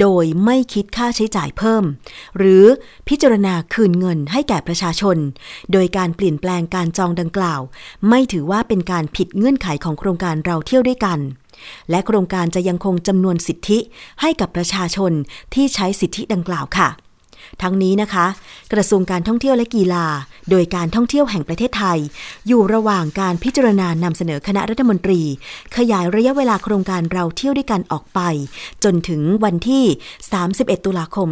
[0.00, 1.84] โดยไม่คิดค่าใช้จ่ายเพิ่ม
[2.38, 2.64] หรือ
[3.08, 5.16] พิจารณาคืนเงินให้แก่ประชาชน
[5.72, 7.60] โดยการเปลี่ยนแปลงการจองดังกล่าว
[8.08, 11.20] ไม่ถือว่าเป็นการผิดเงื่อนไขของโครงการเราเที่ยวด้วยกัน
[11.90, 13.78] และโครงการจะยังคงจำนวนสิทธิ
[14.20, 15.12] ให้กับประชาชน
[15.54, 16.90] ที่ใช้สิทธิดังกล่าวค่ะ
[17.62, 18.26] ทั้งนี้นะคะ
[18.72, 20.06] กระทรวงการท่องเที่ยวและกีฬา
[20.50, 21.98] โดยการท่องเที่ยวแห่งประเทศไทย
[22.46, 25.20] อยู่ระหว่างการพิจารณานำเสนอคณะรัฐมนตรี
[25.76, 28.20] ขยายระยะเวลาโครงการเราเที่ยวด้วยกันออกไป
[28.84, 29.84] จนถึงวันที่
[30.40, 31.28] 31 ตุลาคม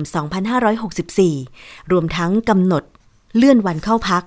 [0.75, 2.83] 2564 รวมทั้งกำหนด
[3.37, 4.23] เลื่อนวันเข้าพัก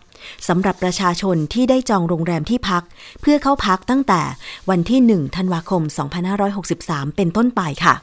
[0.47, 2.83] สำหรับประชาชนที่ได้จองโรงแรมที่พัก
[3.21, 4.21] เพื่อเข้าพักตั้งแต่
[4.69, 5.81] วันที่ 1 ธันวาคม
[6.49, 7.95] 2563 เป็นต้นไปค่ะ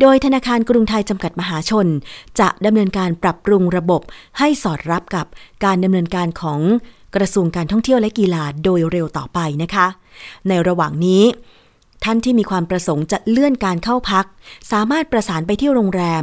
[0.00, 1.86] โดยธนาคารกรุงไทยจำกัดมหาชน
[2.40, 4.02] จะดำเนินการปรับปรุงระบบ
[4.38, 5.26] ให้สอดรับกับ
[5.64, 6.60] การดำเนินการของ
[7.16, 9.86] กระทรวงการท่องเที่ยวและกีฬาโดยเร็วต่อไปนะคะ
[10.48, 11.22] ในระหว่างนี้
[12.04, 14.26] ท่านที่มีความประสงค์จะเลื่อนการเข้าพัก
[14.72, 16.22] สามารถประสานไปที่โรงแรม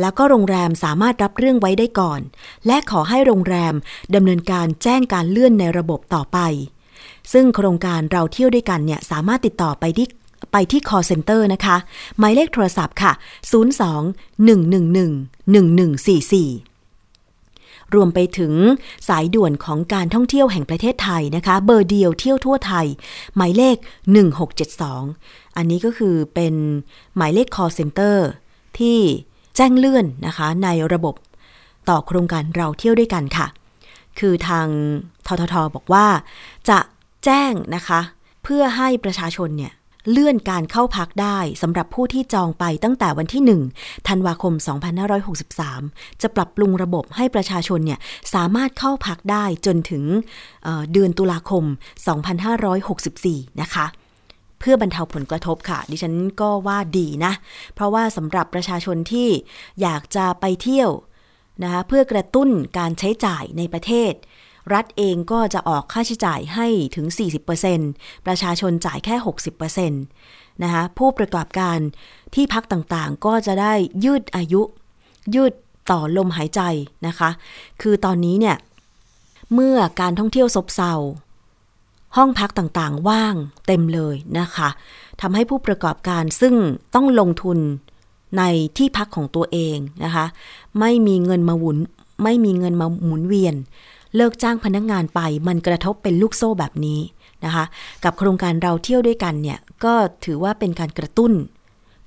[0.00, 2.20] แล้วก็โรงแรมสามารถรับเรื่องไว้ได้ก่อน
[2.66, 3.74] และขอให้โรงแรม
[4.14, 6.38] ดำเนินการแจ้งการเลื่อนในระบบต่อไป
[7.32, 10.08] ซึ่งโครงการเราเที่ยวด้วยกันเนี่ยสามารถติดต่อไปที่
[10.52, 11.76] ไปที่ call center นะคะ
[12.18, 13.12] หมายเลขโทรศัพท์ค่ะ
[16.32, 18.52] 02-111-1144รวมไปถึง
[19.08, 22.86] สายด่วนของการท่องเที่ยวแห่งประเทศไทยนะคะ เบอร์เดียวเที่ยวทั่วไทย
[23.36, 23.76] หมายเลข
[24.66, 26.54] 1672 อันนี้ก็คือเป็น
[27.16, 28.16] หมายเลข call center
[28.78, 28.98] ที่
[29.56, 31.14] แจ้งเลื่อนนะคะในระบบ
[31.88, 33.46] ต่อโครงการเราเที่ยวด้วยกันค่ะ
[34.18, 34.66] คือทาง
[35.26, 36.06] ทททบอกว่า
[36.68, 36.78] จะ
[37.24, 38.00] แจ้งนะคะ
[38.44, 39.72] เพื่อให้ประชาชนเนี่ย
[40.10, 44.54] เลื่อนการเข้าพักได้สำหรับผู้ที่จองไปตั้งแต่วันที่ 1 ธันวาคม
[45.38, 47.98] 2563 จะปรับปรุงระบบให้ประชาชนเนี่ย
[48.34, 50.04] สามารถเข้าพักได้จนถึง
[50.62, 51.64] เเดือนตุลาคม
[52.82, 53.86] 2564 นะคะ
[54.60, 57.32] เพื่อบรรเทาผลกระทบค่ะ ดิฉันก็ว่าดีนะ
[57.74, 59.28] เพราะว่าสำหรับประชาชนที่
[59.82, 60.90] อยากจะไปเที่ยว
[61.62, 64.12] นะคะเพื่อกระตุ้นการใช้จ่ายในประเทศ
[64.72, 67.06] รัฐเองก็จะออกค่าใช้จ่ายให้ถึง
[67.66, 69.16] 40%ประชาชนจ่ายแค่
[69.88, 71.78] 60%นะคะผู้ประกอบการ
[72.34, 73.72] ที่พักต่างๆ ก็จะได้
[74.04, 74.62] ยืดอายุ
[75.34, 75.52] ยืด
[75.90, 76.60] ต่อลมหายใจ
[77.06, 77.30] นะคะ
[77.82, 78.56] คือตอนนี้เนี่ย
[79.54, 80.92] เมื่อการท่องเที่ยวซบเซา
[82.16, 83.34] ห้องพักต่างๆ ว่าง
[83.66, 84.68] เต็มเลยนะคะ
[85.20, 86.54] ทำให้ผู้ประกอบการซึ่ง
[86.94, 87.58] ต้องลงทุน
[88.38, 88.42] ใน
[88.76, 90.26] ที่พักของตัวเองนะคะ
[90.80, 91.76] ไม่มีเงินมาหมุน
[92.22, 93.54] ไม่มีเงินมาหมุนเวียน
[94.16, 97.00] เลิกจ้างพนักงงานไปมันกระทบเป็นลูกโซ่แบบนี้
[97.44, 97.64] นะคะ
[98.04, 99.94] กับโครงการเราเที่ยวด้วยกันเนี่ย ก็
[100.24, 101.32] ถือว่าเป็นการกระตุ้น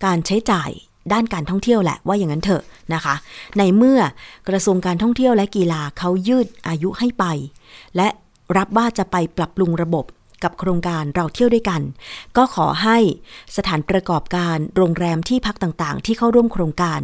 [0.05, 0.69] การใช้จ่าย
[1.13, 2.63] ด้านการท่องเที่ยวแหละว่าอย่างนั้นเถอะ
[2.93, 3.15] นะคะ
[3.57, 3.99] ในเมื่อ
[4.49, 7.25] กระทรวงการท่องเที่ยวและกีฬาเขายืดอายุให้ไป
[7.95, 8.07] และ
[8.57, 10.05] รับว่าจะไปปรับปรุงระบบ
[10.43, 11.81] กับโครงการเราเที่ยวด้วยกัน
[12.37, 12.97] ก็ขอให้
[13.57, 16.99] สถานประกอบการโรงแรมที่พักต่างๆ ที่เข้าร่วมโครงการ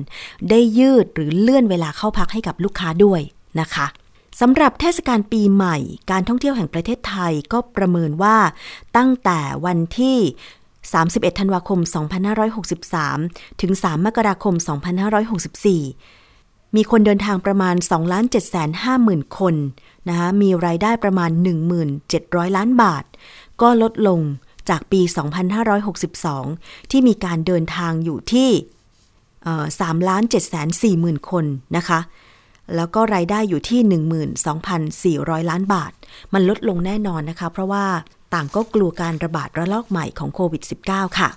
[0.49, 3.21] ได้ยืดหรือเลื่อนเวลาเข้าพักให้กับลูกค้าด้วย
[3.60, 3.88] นะคะ
[4.41, 5.78] สำหรับเทศกาลปีใหม่
[6.12, 8.38] การท่องเที่ยวแห่งประเทศไทยก็ประเมินว่า
[8.97, 10.17] ตั้งแต่วันที่
[10.78, 11.80] 31 ธันวาคม
[12.89, 14.56] 2563 ถึง 3 มกราคม
[15.80, 18.13] 2564 มีคนเดินทางประมาณ 2 7 5
[18.86, 19.56] 0 0 0 0 คน
[20.10, 21.32] นะคะมีรายได้ประมาณ
[21.93, 23.04] 1,700 ล้านบาท
[23.62, 24.19] ก็ลดลง
[24.69, 25.02] จากปี
[25.95, 28.50] 2562 ที่มีการเดินทางอยู่ที่
[29.30, 31.45] 3ล้าน7แสน4หมื่นคน
[31.78, 32.00] นะคะ
[32.76, 33.80] แล้วก็รายได้อยู่ที่
[35.19, 35.91] 12,400 ล้านบาท
[36.34, 37.86] มันลดลงแน่นอนนะคะ เพราะว่า
[38.34, 41.30] ต่างก็กลัวการระบาดระลอกใหม่ของโควิด -19 ค่ะ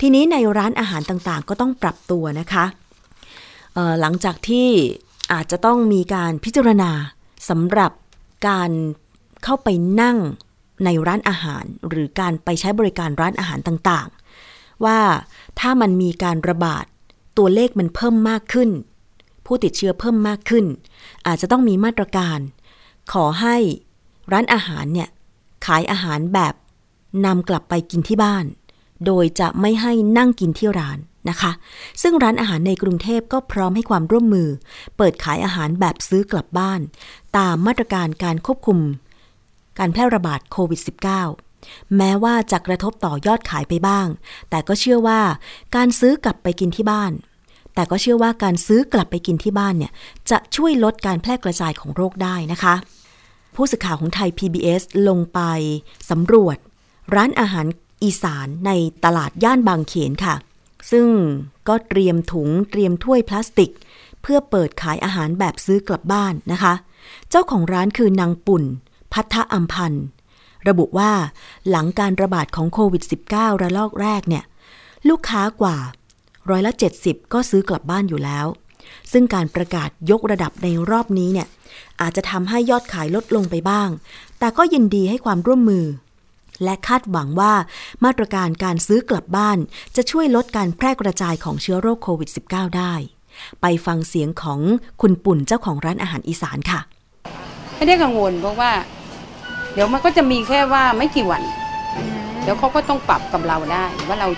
[0.00, 2.64] ทีนี้ในร้านอาหารต่างๆ ก็ต้องปรับตัวนะคะ
[4.00, 4.68] หลังจากที่
[5.32, 6.90] อาจจะต้องมีการพิจารณา
[7.48, 7.92] สำหรับ
[8.48, 8.70] การ
[9.44, 9.68] เข้าไป
[10.00, 10.18] นั่ง
[10.84, 15.00] ในร้านอาหาร หรือการไปใช้บริการร้านอาหารต่างๆ ว่า
[15.60, 16.84] ถ้ามันมีการระบาด
[17.38, 18.70] ตัวเลขมันเพิ่มมากขึ้น
[19.46, 20.66] ผู้ติดเชื้อเพิ่มมากขึ้น
[21.26, 22.38] อาจจะต้องมีมาตรการ
[23.12, 23.56] ขอให้
[24.32, 25.08] ร้านอาหารเนี่ย
[25.66, 26.54] ขายอาหารแบบ
[27.24, 28.44] นำกลับไปกินที่บ้าน
[29.06, 31.52] โดยจะไม่ให้นั่งกินที่ร้าน นะคะ
[32.02, 34.48] ซึ่งร้านอาหารในกรุงเทพก็พร้อมให้ความร่วมมือ
[34.96, 36.80] เปิดขายอาหารแบบซื้อกลับบ้าน
[37.36, 38.78] ตามมาตรการการควบคุม
[39.78, 40.80] การแพร่ระบาดโควิด
[41.38, 44.06] -19 แม้ว่าจะกระทบต่อยอดขายไปบ้าง
[44.50, 45.20] แต่ก็เชื่อว่า
[45.76, 47.12] การซื้อกลับไปกินที่บ้าน
[47.74, 49.92] แต่ก็เชื่อว่าการซื้อกลับไปกินที่บ้านเนี่ย
[50.30, 52.74] จะช่วยลดการแพร่กระจายของโรคได้นะคะ
[53.54, 55.40] ผู้สื่อข่าวของไทย PBS ลงไป
[56.10, 56.56] สำรวจ
[57.14, 57.66] ร้านอาหาร
[58.02, 58.70] อีสานใน
[59.04, 60.34] ตลาดย่านบางเขนค่ะ
[60.90, 61.06] ซึ่ง
[61.68, 63.70] ก็เตรียมถุงเตรียมถ้วยพลาสติก
[64.22, 66.74] เพื่อเปิดขายอาหารแบบซื้อกลับบ้านนะคะ
[67.30, 68.64] เจ้าของร้านคือนางปุ่น
[69.12, 70.06] พัทธอัมพันธ์
[70.68, 71.12] ระบุว่า
[71.68, 74.44] หลังการระบาดของโควิด -19 ระลอกแรกเนี่ย
[75.08, 75.76] ลูกค้ากว่า
[76.50, 78.46] ร้อยละ 70 ก็ซื้อกลับบ้านอยู่แล้ว
[79.12, 81.48] ซึ่งการประกาศยกระดับในรอบนี้เนี่ย
[82.00, 83.88] อาจจะทำให้ยอดขายลดลงไปบ้าง
[84.38, 85.84] แต่ก็ยินดีให้ความร่วมมือ
[86.64, 87.52] และคาดหวังว่า
[88.04, 89.58] มาตรการการซื้อกลับบ้าน
[89.96, 92.94] จะช่วยลดการแพร่กระจายของเชื้อโรคโควิด -19 ได้
[93.62, 94.60] ไปฟังเสียงของ
[95.00, 96.80] คุณปุ่นเจ้าของร้านอาหารอีสานค่ะ
[97.76, 98.70] ไม่ได้กังวลเพราะว่า
[99.74, 101.42] เดี๋ยวมันก็จะมีแค่ว่าไม่กี่วัน
[102.42, 104.28] เดี๋ยวเขาก็ต้องปรับกับเราได้ ว่าเรา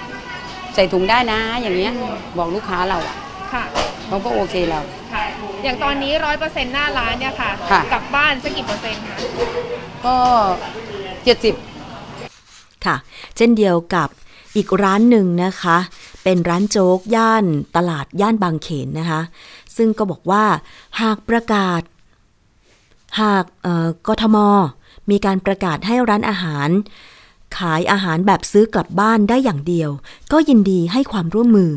[0.74, 1.92] ใส่ถุงได้นะ อย่างเงี้ย
[2.38, 3.16] บอกลูกค้าเราอะ
[3.52, 3.64] ค่ะ
[4.08, 4.80] เขาก็โอเคเรา
[5.12, 5.24] ค่ะ
[5.64, 9.16] อย่างตอนนี้ร้อยเปอร์เซ็นต์หน้าร้านเนี่ยค่ะค่ะกลับบ้านสักกี่เปอร์เซ็นต์คะ
[10.06, 10.16] ก็
[11.24, 11.54] เจ็ดสิบ
[12.87, 12.97] ค่ะ
[13.37, 14.09] เช่นเดียวกับ
[14.57, 15.79] อีกร้านหนึ่งนะคะ
[16.23, 17.44] เป็นร้านโจ๊กย่าน
[17.77, 19.20] ตลาดย่านบางเขนนะคะ
[19.77, 20.44] ซึ่งก็บอกว่า
[21.01, 21.83] หากประกาศ
[23.20, 23.44] หาก
[24.07, 24.37] กทม
[25.11, 26.68] มีการประกาศให้ร้านอาหาร
[27.59, 29.90] ขายอาหารแบบซื้อกลับบ้านได้อย่างเดียว
[30.33, 31.73] ก็ยินดีให้ความร่วมมือ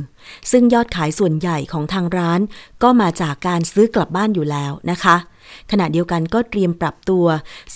[0.52, 2.40] ซึ่งยอดขายส่วนใหญ่ของทางร้าน
[2.84, 5.16] ก็มาจากการซื้อกลับบ้านอยู่แล้วนะคะ
[5.72, 7.26] ขณะเดียวกันก็เตรียมปรับตัว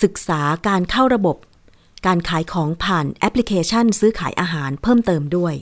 [0.03, 1.35] ศึกษาการเข้าระบบ
[2.05, 5.55] การขายของผ่านแอปพลิเคชันซื้อขายอาหารเพิ่มเติมด้วย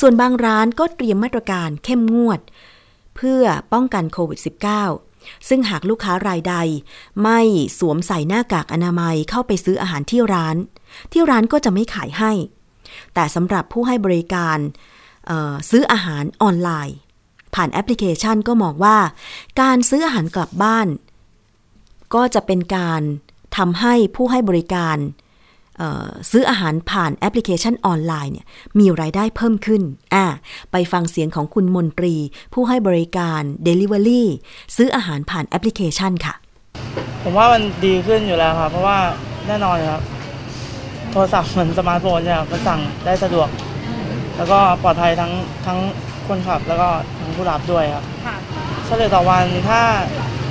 [0.00, 2.40] ส่วนบางร้านก็เตรียมมาตรการเข้มงวด
[3.16, 4.40] เพื่อป้องกันโควิด
[4.92, 6.54] -19 ซึ่งหากลูกค้ารายใด
[7.22, 7.40] ไม่
[7.78, 10.56] สวมใส่หน้ากากอนามัยเข้าไปซื้ออาหารที่ร้าน
[11.12, 12.32] ที่ร้านก็จะไม่ขายให้
[13.14, 14.58] แต่สำหรับผู้ให้บริการ
[15.70, 16.96] ซื้ออาหารออนไลน์
[17.54, 18.98] ผ่านแอปพลิเคชันก็มองว่า
[19.60, 20.88] การซื้ออาหารกลับบ้าน
[22.14, 23.02] ก็จะเป็นการ
[23.56, 24.96] ทำให้ผู้ให้บริการ
[26.30, 28.46] ซื้ออาหารผ่านแอปพลิเคชันออนไลน์เนี่ย
[28.78, 29.82] มีรายได้เพิ่มขึ้น
[30.14, 30.26] อ่า
[30.72, 32.14] ไปฟังเสียงของคุณมนตรี
[32.52, 34.22] ผู้ให้บริการ Delivery
[34.76, 36.34] ซื้ออาหารผ่านแอปพลิเคชันค่ะ
[37.22, 38.98] ผมว่ามันดีขึ้นอยู่แล้วครับ เพราะว่า
[39.46, 40.02] แน่นอนครับ
[41.10, 43.48] โทรศัพท์เหมือนสมาร์ทโฟนเนี่ยครับมันสั่งได้สะดวก
[44.36, 45.32] แล้วก็ปลอดภัยทั้ง
[45.66, 45.78] ทั้ง
[46.28, 48.36] คนขับ แล้วก็ทั้งผู้รับด้วยครับค่ะ
[48.86, 49.80] เฉลี่ยต่อวันถ้า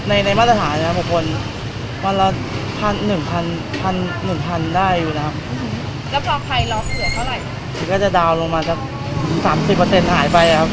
[0.07, 1.23] ในในมาตรฐานนะครับบุคคล
[2.03, 2.29] วันละ
[2.79, 3.45] พันหนึ่งพัน
[3.81, 5.35] พันหนึ่งพันได้อยู่นะครับ
[6.11, 7.37] แล้วพอใครล็อกเหลือเท่าไหร่
[7.75, 8.77] คือก็จะดาวน์ลงมาสัก
[9.45, 10.69] สามสิบเปอร์เซ็นต์หายไปครับ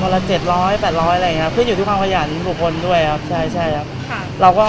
[0.00, 4.66] วันละเจ็ดร้อยแปดร้อยอะไรอย่างเงี้ยครับขึ้นอยู่ที่ความขยันบุคคลด้วยครับใช่ใช่ครับค่ะเราก็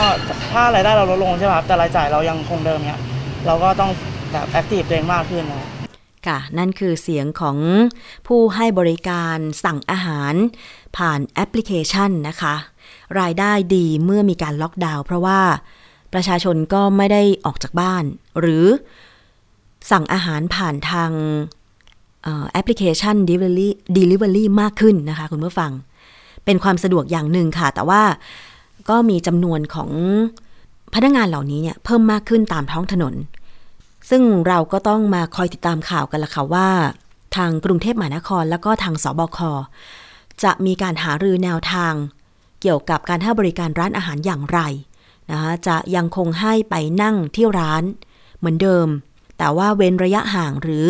[0.52, 3.02] ถ้ารายได้เราลดลงใช่ไหมครับแต่รายจ่ายเรายังคงเดิมเนี่ย
[3.46, 3.92] เราก็ต้อง
[4.32, 5.70] แบบ active ตัวเองมากขึ้นนะครับ
[6.28, 7.58] ค่ะ นั่นคือเสียงของ
[8.28, 10.34] ผู้ให้บริการสั่งอาหาร
[10.98, 12.56] ผ่านแอปพลิเคชันนะคะ
[13.20, 15.40] รายได้ดีเมื่อมีการล็อกดาวน์เพราะว่า
[16.14, 18.04] ประชาชนก็ไม่ได้ออกจากบ้าน
[18.40, 18.66] หรือ
[19.92, 21.12] สั่งอาหารผ่านทาง
[22.26, 25.72] ออแอปพลิเคชัน Delivery Delivery มากขึ้นนะคะคุณผู้ฟัง
[26.46, 28.02] เป็นความสะดวกอย่างหนึ่งค่ะ แต่ว่า
[28.90, 29.90] ก็มีจำนวนของ
[30.94, 33.14] พนักงานเหล่านี้เนี่ยเพิ่มมากขึ้นตามท้องถนน
[34.10, 36.70] ซึ่งเราก็ต้องมาคอยติดตามข่าวกันละค่ะว่า
[37.36, 39.40] ทางกรุงเทพมหานครแล้วก็ทางสบค
[40.44, 41.94] จะมีการหารือแนวทาง
[42.62, 44.60] เกี่ยวกับการให้บริการร้านอาหารอย่างไร
[45.32, 47.84] นะคะจะยังคงให้ไปนั่งที่ร้าน
[48.38, 48.88] เหมือนเดิม
[49.38, 50.86] แต่ว่าเว้นระยะห่างหรือ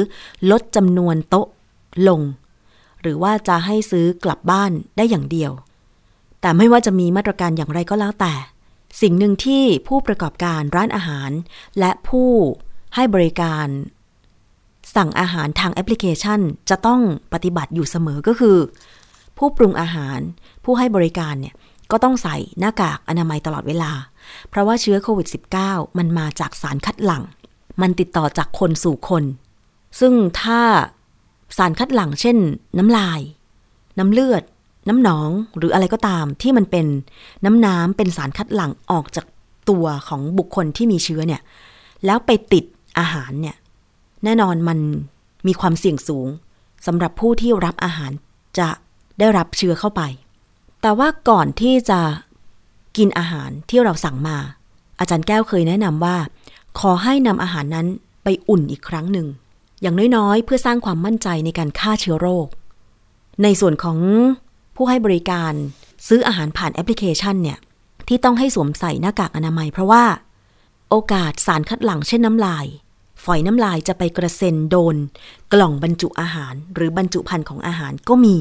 [0.51, 1.47] ลดจำนวนโต๊ะ
[2.07, 2.21] ลง
[3.01, 5.51] หรือว่าจะให้ซื้อกลับบ้านได้อย่างเดียว
[6.41, 8.33] แต่ไม่ว่าจะมีมาตรการอย่างไรก็แล้วแต่
[9.01, 11.31] สิ่งหนึ่งที่ผู้ประกอบการร้านอาหาร
[11.79, 12.29] และผู้
[12.95, 13.67] ให้บริการ
[14.95, 17.01] สั่งอาหารทางแอปพลิเคชันจะต้อง
[17.33, 18.57] ปฏิบัติอยู่เสมอก็คือ
[19.37, 20.19] ผู้ปรุงอาหาร
[20.63, 21.55] ผู้ให้บริการเนี่ย
[21.91, 23.91] ก็ต้องใส่หน้ากากอนามัยตลอดเวลา
[24.49, 25.27] เพราะว่าเชื้อโควิด
[25.63, 27.23] -19 มันมาจากสารคัดหลั่ง
[27.81, 29.23] มันติดต่อจากคนสู่คน
[29.99, 30.61] ซึ่งถ้า
[31.57, 32.37] สารคัดหลั่งเช่น
[32.77, 33.19] น้ำลาย
[33.99, 34.43] น้ำเลือด
[34.89, 36.85] น้ำหนองหรืออะไรก็ตามที่มันเป็น
[37.45, 39.25] น้ำน้ำเป็นสารคัดหลั่งออกจาก
[39.69, 41.41] ตัวของบุคคลที่มีเชื้อเนี่ย
[42.05, 42.65] แล้วไปติด
[42.99, 43.55] อาหารเนี่ย
[44.23, 44.79] แน่นอนมัน
[45.47, 46.27] มีความเสี่ยงสูง
[46.85, 48.11] สำหรับผู้ที่รับอาหาร
[48.59, 48.69] จะ
[49.19, 50.01] ได้รับเชื้อเข้าไป
[50.81, 51.99] แต่ว่าก่อนที่จะ
[52.97, 54.37] กินอาหารที่เราสั่งมา
[54.99, 56.17] อาจารย์แก้วเคยแนะนำว่า
[56.79, 57.87] ขอให้นำอาหารนั้น
[58.23, 59.27] ไปอุ่นอีกครั้งหนึ่ง
[59.81, 62.47] อย่างน้อยๆ เพื่อสร้างความมั่นใจในการฆ่าเชื้อโรค
[63.43, 63.97] ในส่วนของ
[64.75, 65.53] ผู้ให้บริการ
[66.07, 67.59] ซื้ออาหารผ่านแอปพลิเคชันเนี่ย
[68.07, 70.03] ที่ต้องให้สวมใส่หน้ากากอนามัย เพราะว่า
[70.89, 72.65] โอกาสสารคัดหลั่งเช่นน้ำลาย
[73.23, 74.95] ฝอยน้ำลายจะไปกระเซ็นโดน
[75.53, 78.37] กล่องบรรจุอาหาร หรือบรรจุภัณฑ์ของอาหารก็มี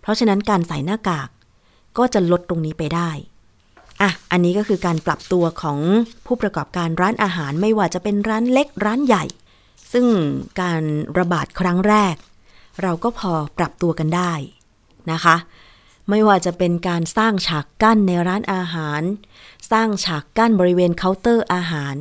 [0.00, 1.28] เพราะฉะนั้นการใส่หน้ากาก
[1.98, 3.10] ก็จะลดตรงนี้ไปได้
[4.00, 5.78] อะ อันนี้ก็คือการปรับตัวของ
[6.26, 9.24] ผู้ประกอบการร้านอาหารไม่ว่าจะเป็นร้านเล็กร้านใหญ่
[9.92, 10.06] ซึ่ง
[10.60, 10.82] การ
[11.18, 12.16] ระบาดครั้งแรก
[12.82, 14.32] เราก็พอปรับตัวกันได้
[15.12, 15.36] นะคะ
[16.10, 19.02] ไม่ว่าจะเป็นการสร้างฉากกั้นในร้านอาหาร
[19.70, 21.94] สร้างฉากกั้นบริเวณเคาน์เตอร์อาหาร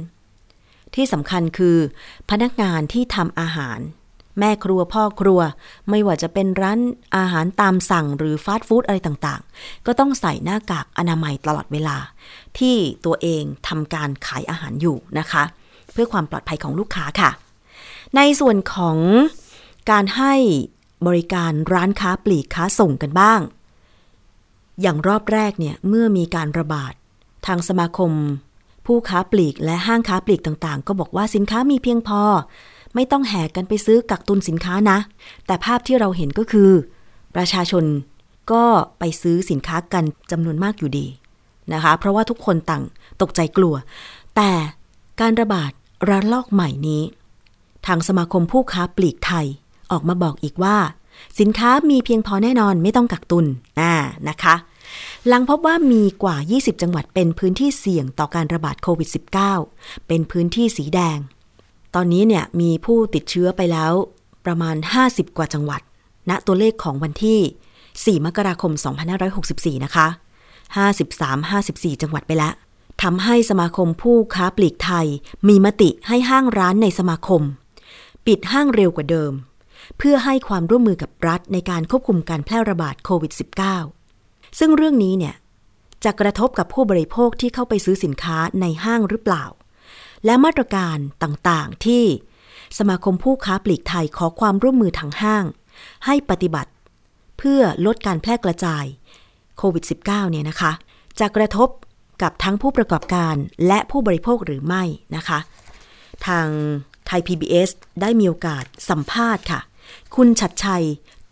[0.95, 1.77] ที่สำคัญคือ
[2.29, 3.79] พนักงานที่ทำอาหาร
[4.39, 5.39] แม่ครัวพ่อครัว
[5.89, 6.79] ไม่ว่าจะเป็นร้าน
[7.15, 11.97] อาหารตามสั่งหรือฟาสต์ฟู้ดอะไรต่างๆ ก็ต้องใส่หน้ากากอนามัยตลอดเวลา
[12.59, 15.43] ที่ตัวเองทำการขายอาหารอยู่นะคะ
[15.91, 17.29] เพื่อความปลอดภัยของลูกค้าค่ะ
[18.15, 18.97] ในส่วนของ
[19.91, 20.33] การให้
[21.07, 23.39] บริการร้านค้าปลีกค้าส่งกันบ้าง
[24.81, 26.93] อย่างรอบแรกเนี่ยเมื่อมีการระบาด
[27.45, 28.11] ทางสมาคม
[28.85, 32.21] ผู้ค้าปลีกและห้างค้าปลีกต่างๆ ก็บอกว่าสินค้ามีเพียงพอ
[32.95, 34.97] ไม่ต้องแห่กันไปซื้อกักตุนสินค้านะ
[35.45, 36.69] แต่ภาพที่เราเห็นก็คือ
[37.35, 37.85] ประชาชน
[38.51, 38.63] ก็
[38.99, 41.05] ไปซื้อสินค้ากันจำนวนมากอยู่ดี
[41.73, 42.83] นะคะ เพราะว่าทุกคนต่าง
[43.21, 43.75] ตกใจกลัว
[44.35, 44.51] แต่
[45.21, 45.71] การระบาด
[46.09, 47.03] ระลอกใหม่นี้
[47.87, 49.45] ทางสมาคมผู้ค้าปลีกไทย
[49.91, 50.77] ออกมาบอกอีกว่า
[51.39, 53.45] สินค้ามีเพียงพอแน่นอนไม่ต้องกักตุน
[53.79, 53.93] อ่า
[54.29, 54.55] นะคะ
[55.27, 59.09] หลังพบว่ามีกว่า 20 จังหวัดเป็นพื้นที่เสี่ยงต่อการระบาดโควิด
[59.59, 61.17] -19 เป็นพื้นที่สีแดง
[61.95, 63.93] ตอนนี้เนี่ยมีผู้ติดเชื้อไปแล้ว
[64.45, 65.81] ประมาณ 50 กว่าจังหวัด
[66.29, 67.39] ณตัวเลขของวันที่
[68.19, 68.71] 4 มกราคม
[69.27, 70.07] 2564 นะคะ
[71.05, 72.53] 53-54 จังหวัดไปแล้ว
[73.03, 75.07] ทำให้สมาคมผู้ค้าปลีกไทย
[75.47, 77.41] มีมติให้ห้างร้านในสมาคม
[78.27, 79.33] ปิดห้างเร็วกว่าเดิม
[79.97, 83.33] เพื่อให้ความร่วมมือกับรัฐในการควบคุมการแพร่ระบาดโควิด
[83.95, 85.35] -19 ซึ่งเรื่องนี้เนี่ย
[86.03, 89.45] จะกระทบกับผู้บริโภคที่เข้าไปซื้อสินค้าในห้างหรือเปล่า
[90.25, 92.03] และมาตรการต่างๆ ที่
[92.77, 95.45] สมาคมผู้ค้าปลีกไทยขอความร่วมมือทางห้าง
[96.05, 96.71] ให้ปฏิบัติ
[97.37, 98.85] เพื่อลดการแพร่กระจาย
[99.57, 100.71] โควิด -19 เนี่ยนะคะ
[101.19, 101.69] จะกระทบ
[102.21, 103.35] กับทั้งผู้ประกอบการ
[103.67, 104.83] และผู้บริโภคหรือไม่
[105.15, 105.39] นะคะ
[106.27, 106.47] ทาง
[107.07, 107.69] ไทย PBS
[108.01, 109.59] ได้มีโอกาสสัมภาษณ์ค่ะ
[110.15, 110.85] คุณชัดชัย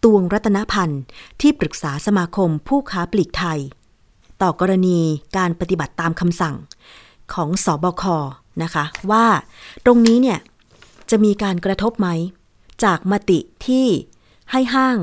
[0.04, 1.02] ตวงรัตนพันธ์
[1.42, 3.60] ที่ปรึกษาสมาคมผู้ค้าปลีกไทย
[4.42, 5.00] ต่อกรณี
[5.38, 6.56] การปฏิบัติตามคำสั่ง
[7.34, 8.04] ของสอบค
[8.62, 9.26] นะคะ ว่า
[9.86, 10.40] ตรงนี้เนี่ย
[11.10, 12.10] จะมีการกระทบไหม
[12.84, 13.88] จากมติที่
[14.52, 14.98] ให้ห้าง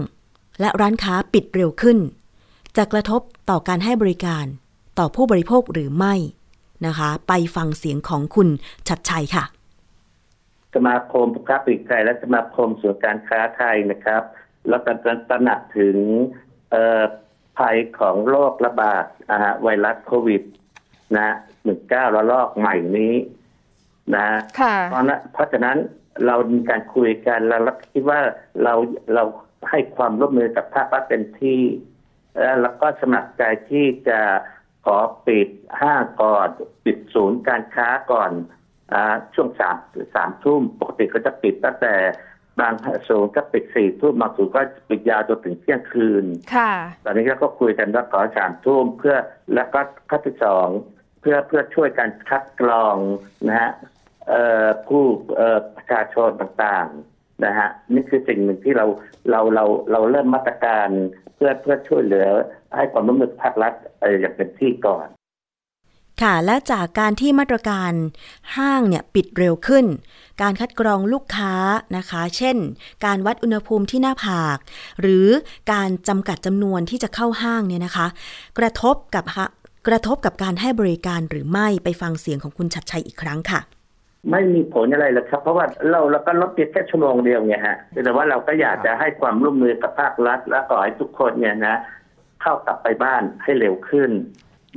[0.60, 1.98] และร้านค้าปิดเร็วขึ้น
[2.76, 4.44] จะกระทบต่อการให้บริการ
[4.98, 6.14] ต่อผู้บริโภคหรือไม่
[6.86, 8.48] นะคะ ไปฟังเสียงของคุณ
[8.88, 9.44] ชัดชัยค่ะ
[10.74, 14.22] สมาคมผู้ค้าปลีกไทยและสมาคมส่วนการค้าไทยนะครับ
[14.68, 14.90] แล้วก็
[15.28, 15.96] ตระหนักถึง
[17.58, 19.04] ภัยของโรคระบาด
[19.62, 20.42] ไวรัสโควิด
[21.16, 23.14] นะหนึ่งเก้าระลอกใหม่นี้
[24.16, 24.28] นะ
[24.90, 25.76] เพราะนั้นเพราะฉะนั้น
[26.26, 28.20] เรามีการคุยกันแล้วคิดว่า
[28.62, 28.74] เรา
[29.14, 29.24] เรา
[29.70, 31.60] ให้ความร่วมมือกับภาครัฐเป็นที่
[32.62, 34.20] แล้วก็สมัครใจที่จะ
[34.84, 35.48] ขอปิด
[35.80, 36.48] ห้างก่อน
[36.84, 38.30] ปิดศูนย์การค้าก่อน
[38.92, 38.94] อ
[39.34, 39.76] ช่วงสาม
[40.14, 41.94] สามทุ่มปกติก็จะปิดตั้งแต่
[42.60, 42.74] บาง
[43.08, 44.60] ศูนย์ก็ปิดสี่ทุ่มบางศูนย์ก็
[44.90, 46.72] ปิดยาวจนถึงเที่ยงคืน ค่ะ
[47.04, 49.16] ตอนนี้ก็คุยกันว่าขอสามทุ่มเพื่อ
[49.54, 50.68] แล้วก็ขั้นที่สอง
[51.20, 52.96] เพื่อเพื่อช่วยกันคัดกรอง
[53.48, 53.70] นะฮะ
[54.88, 55.04] ผู้
[55.76, 58.86] ประชาชนต่างๆนะฮะนี่คือสิ่งหนึ่งที่เรา
[59.30, 60.88] เราเราเราเริ่มมาตรการ
[61.34, 62.26] เพื่อเพื่อช่วยเหลือ
[62.76, 63.72] ให้ความร่วมมือภาครัฐ
[64.20, 65.08] อย่างเป็นที่ก่อน
[66.22, 67.92] ค่ะและจากการที่มาตรการ
[68.56, 69.86] ห้างเนี่ยปิดเร็วขึ้น
[70.42, 71.54] การคัดกรองลูกค้า
[71.96, 72.56] นะคะ เช่น
[73.04, 74.58] การวัดอุณหภูมิที่หน้าผาก
[75.00, 75.28] หรือ
[75.72, 78.06] การจำกัดจำนวนที่จะเข้าห้างเนี่ยนะคะ
[78.58, 79.24] กระทบกับ
[79.88, 83.60] กระทบกับการให้บริการหรือไม่ไปฟังเสียงของคุณชัดชัยอีกครั้งค่ะ
[84.30, 91.76] ไม่มีผลอะไรเลยครับ เพราะว่าเราเราก็ลดเพียงแค่ชั่วโมงเดียวไงฮะแต่ว่าเราก็อยากจะให้ความร่วมมือกับภาครัฐ และขอให้ทุกคนเนี่ยนะ
[92.42, 94.10] เข้ากลับไปบ้านให้เร็วขึ้น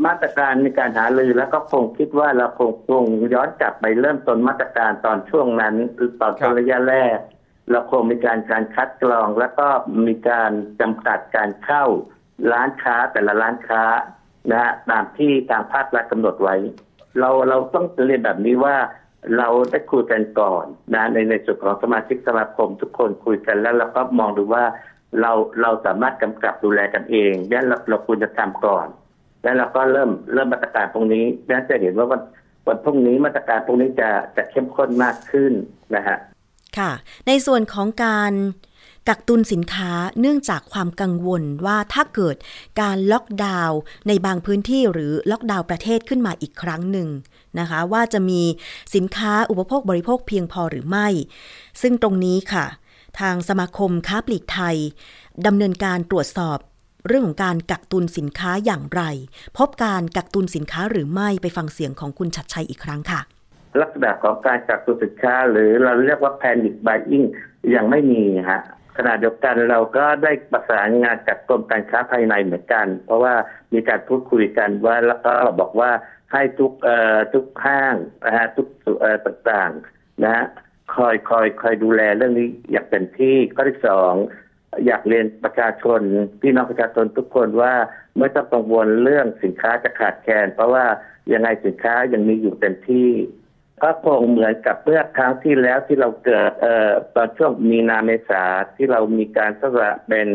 [0.06, 7.18] มาตรการในการหาลือแล้วก็คงคิดว่าเราคงคงย้อนกลับไปเริ่มต้นมาตรการตอนช่วงนั้นหรือตอนระยะแรก
[7.72, 9.68] เราคงมีการการคัดกรอง แล้วก็
[10.08, 11.86] มีการจำกัดการเข้า
[12.52, 13.84] ร้านค้าแต่ละร้านค้า
[14.52, 16.56] นะฮะตามที่ทางภาครัฐกำหนดไว้
[17.20, 18.76] เราเราต้องเรียนแบบนี้ว่า
[19.38, 24.64] เราได้คุยกันก่อนนะในในส่วนของสมาชิกสมาคมทุกคนคุยกันแล้วเราก็มองดูว่า
[25.22, 25.32] เรา
[25.62, 28.88] เราสามารถกำกับดูแลกันเองนั้นเราเราควรจะทำก่อน
[29.44, 32.22] แล้วเราก็เริ่มเริ่มมาตรการตรงนี้นั้นจะเห็นว่าวัน
[32.68, 35.54] วันพรุ่งนี้มาตรการตรงนี้จะจะเข้มข้นมากขึ้น
[35.96, 36.18] นะฮะ
[36.78, 36.92] ค่ะ
[37.28, 38.34] ในส่วนของการ
[39.10, 42.36] กักตุนสินค้าเนื่องจากความกังวลว่าถ้าเกิด
[42.82, 47.10] การล็อกดาวน์ในบางพื้นที่หรือล็อกดาวน์ประเทศขึ้นมาอีกครั้งหนึ่ง
[47.60, 48.42] นะคะว่าจะมี
[48.96, 51.08] สินค้าอุปโภคบริโภคเพียงพอหรือไม่
[51.82, 52.66] ซึ่งตรงนี้ค่ะ
[53.20, 54.78] ทางสมาคมค้าปลีกไทย
[55.46, 56.58] ดำเนินการตรวจสอบ
[57.08, 59.02] เรื่องของการกักตุนสินค้าอย่างไร
[59.58, 63.22] พบการกักตุนสินค้าหรือไม่ไปฟังเสียงของคุณชัดชัยอีกครั้งค่ะ
[63.82, 67.26] ลักษณะของการกักตุนสินค้าหรือเราเรียกว่า panic buying
[67.76, 68.62] ยังไม่มีฮะ
[68.98, 73.36] ขณะเดียวกันเราก็ได้ประสานงานกับกรมการค้าภายในเหมือนกัน เพราะว่า
[73.74, 75.92] มีการพูดคุยกันว่าแล้วก็บอกว่า
[76.34, 78.68] ให้ทุกเอ่อทุกห้างนะฮะทุก
[79.00, 80.46] เอ่อต่างๆนะฮะ
[80.96, 84.14] คอยคอยคอยดูแลเรื่องนี้อย่างเต็มที่ข้อที่สอง
[84.86, 86.02] อยากเรียนประชาชน
[86.42, 87.74] พี่น้องประชาชนทุกคนว่า
[88.20, 90.86] ไม่ต้องกังวลเรื่องสินค้าจะขาดแคลนเพราะว่า
[91.34, 93.10] ยังไงสินค้ายังมีอยู่เต็มที่
[93.84, 98.44] ก็คงเหมือนกับเมื่อครั้งที่แล้วที่เราเกิดเอ่อตอนช่วงมีนาเมษา
[98.76, 100.28] ที่เรามีการสละเป็น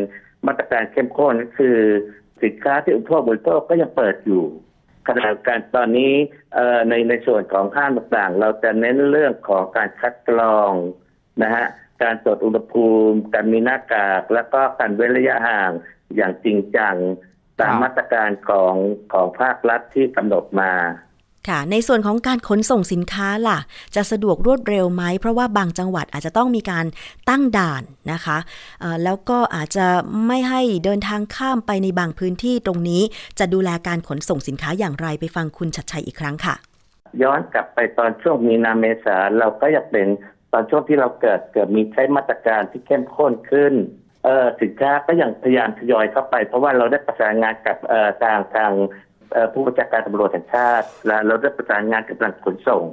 [0.47, 1.79] มาตรการเข้มข้นก็คือ
[2.43, 4.45] สินค้าที่อุปโภคบริโภคก็ยังเปิดอยู่
[5.07, 6.13] ขณะเดียวกันตอนนี้
[6.55, 10.73] เอ่อในในส่วนของห้างต่างๆ เราจะเน้นเรื่องของการคัดกรอง
[11.43, 11.67] นะฮะ
[12.03, 15.71] การตรวจอุณหภูมิ การมีหน้ากาก แล้วก็การเว้นระยะห่าง
[16.17, 16.97] อย่างจริงจัง
[17.61, 18.75] ตามมาตรการของ
[19.13, 20.73] ของภาครัฐที่กำหนดมา
[21.49, 23.59] ค่ะ ในส่วนของการขนส่งสินค้าล่ะ
[23.97, 26.85] จะสะดวกรวดเร็วไหม เพราะว่าบางจังหวัดอาจจะต้องมีการ
[27.29, 27.83] ตั้งด่าน
[28.13, 28.39] นะคะ
[29.05, 29.87] แล้วก็อาจจะ
[30.27, 33.03] ไม่ให้เดินทางข้ามไปในบางพื้นที่ตรงนี้
[33.39, 36.55] จะดูแลการขนส่งสินค้าอย่างไรไปฟังคุณชัดชัยอีกครั้งค่ะ
[37.23, 40.07] ย้อนกลับไปตอนช่วงมีนาเมษาเราก็อยากเป็น
[40.53, 43.75] ตอนช่วงที่เราเกิดเกิดมีใช้มาตรการที่เข้มข้นขึ้น
[44.25, 48.73] เออสินค้าก็ยังพยายามทยอยเข้าไป เพราะว่าเราได้ประสานงานกับเอ่อทางทาง
[49.53, 52.85] ผู้บัญชาการตำรวจแห่งชาติ และเราได้ประสานงานกับทางขนส่ง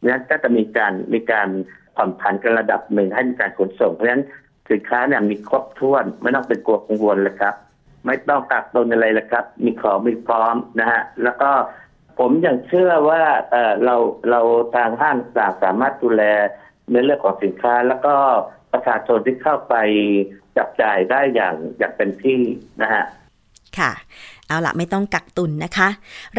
[0.00, 1.48] เนั้นก็จะมีการมีการ
[1.96, 4.24] ผ่อนผันกันระดับหนึ่งให้มีการขนส่ง เพราะฉะนั้น
[4.70, 7.54] สินค้าเนี่ยมีครบถ้วนไม่ต้องเป็นกลัวกังวลเลยครับ
[8.06, 11.50] ไม่ต้องกักตุนอะไรเลยครับ มีของมีพร้อมนะฮะแล้วก็
[12.18, 13.96] ผมยังเชื่อว่าเออเรา
[14.30, 14.40] เรา
[14.76, 16.22] ทางห้างต่างสามารถดูแล
[16.92, 18.14] ในเรื่องของสินค้า แล้วก็
[18.72, 19.74] ประชาชนที่เข้าไป
[20.56, 22.40] จับจ่ายได้อย่างอย่างเป็นที่
[22.82, 23.04] นะฮะ
[23.78, 23.92] ค่ะ
[24.48, 25.88] เอาละไม่ต้องกักตุนนะคะ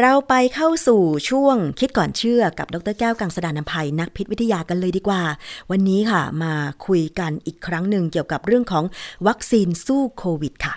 [0.00, 5.22] เราไปเข้าสู่ช่วงคิดก่อนเชื่อกับดรแก้วกังสดานนภัยนักพิษวิทยากันเลยดีกว่า
[5.70, 6.52] วันนี้ค่ะ มา
[6.86, 8.84] คุยกันอีกครั้งหนึ่งเกี่ยวกับเรื่องของ
[9.26, 10.74] วัคซีนสู้โควิดค่ะ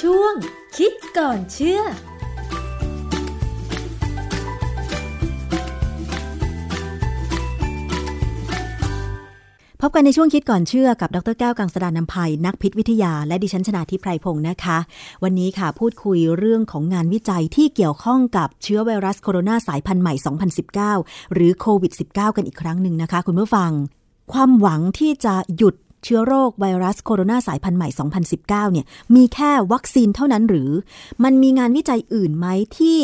[0.00, 0.34] ช่วง
[0.76, 1.80] คิดก่อนเชื่อ
[9.82, 14.78] พบกันในช่วงคิดก่อนเชื่อกับดรแก้วกังสดานนภัยนักพิษวิทยา และดิฉันชนาทิพไพรพงศ์นะคะ
[15.22, 20.14] วันนี้ค่ะพูดคุยเรื่องของงานวิจัยที่เกี่ยวข้องกับเชื้อไวรัสโคโรนาสายพันธุ์ใหม่
[20.74, 23.70] 2019 หรือโควิด -19 กันอีกครั้งหนึ่งนะคะ คุณผู้ฟัง
[24.32, 25.74] ความหวังที่จะหยุด
[26.04, 27.88] เชื้อโรคไวรัสโคโรนาสายพันธุ์ใหม่
[28.32, 30.70] 2019 เนี่ยมีแค่วัคซีนเท่านั้นหรือ
[31.24, 32.46] มันมีงานวิจัยอื่นไหม
[32.78, 33.00] ที่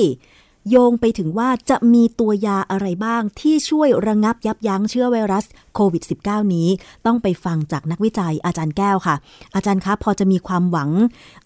[0.71, 5.45] โยงไปถึงว่าจะมีตัวยาอะไรบ้างที่ช่วยระงับยับยั้งเชื้อไวรัส
[5.75, 6.69] โควิด -19 นี้
[7.07, 9.17] ต้องไปฟังจากนักวิจัยอาจารย์แก้วค่ะ
[9.55, 10.91] อาจารย์คะพอจะมีความหวัง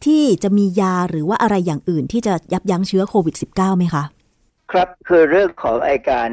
[0.04, 4.04] ที่จะมียาหรือว่าอะไรอย่างอื่น ที่จะยับยั้งเชื้อโควิด -19 ไหมคะ
[4.72, 6.30] ครับคือเรื่องของไอการ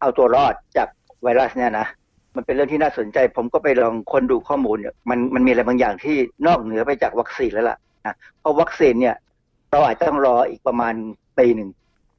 [0.00, 0.88] เอาตัวรอดจาก
[1.22, 1.86] ไวรัสเนี่ยนะ
[2.34, 4.78] มันเป็นเรื่องที่น่าสนใจ ผมก็ไปลองค้นดูข้อมูล
[5.10, 6.16] มันมันมีอะไรบางอย่างที่
[6.46, 9.16] นอกเหนือไปจากวัคซีนแล้วล่ะนะเพราะวัคซีนเนี่ย
[9.70, 10.94] เราอาจจะต้องรออีกประมาณ
[11.38, 11.70] ปีหนึ่ง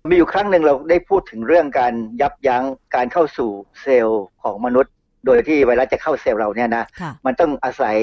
[0.10, 2.64] มีอยู่ครั้งหนึ่งเราได้พูดถึงเรื่องการยับยั้ง
[2.96, 3.50] การเข้าสู่
[3.82, 4.94] เซลล์ของมนุษย์
[5.26, 7.98] โดยที่ไวรัสจะเข้าเซลล์เราเนี่ยนะค่ะมันต้องอาศัย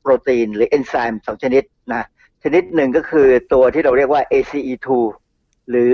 [0.00, 2.02] โปรตีนหรือเอนไซม์สองชนิดนะ
[2.44, 4.88] ชนิดหนึ่งก็คือตัวที่เราเรียกว่า ACE2
[5.70, 5.92] หรือ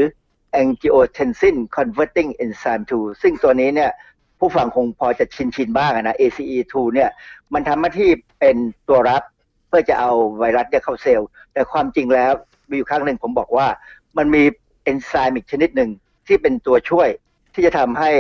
[0.63, 3.91] angiotensin converting enzyme 2 ซึ่งตัวนี้เนี่ย
[4.39, 7.11] ผู้ฟังคงพอจะชินชินๆบ้างอะนะ ACE2 เนี่ย
[7.55, 8.57] มันทำหน้าที่เป็น
[8.89, 9.23] ตัวรับ
[9.69, 12.33] เพื่อจะเอาไวรัสเนี่ยเข้าเซลล์ แต่ความจริงแล้ว
[12.69, 13.67] มีอยู่ครั้งหนึ่งผมบอกว่า
[14.19, 14.43] มันมี
[14.85, 15.91] เอนไซม์อีกชนิดหนึ่ง
[16.27, 17.09] ที่เป็นตัวช่วย
[17.55, 18.11] ที่จะทำให้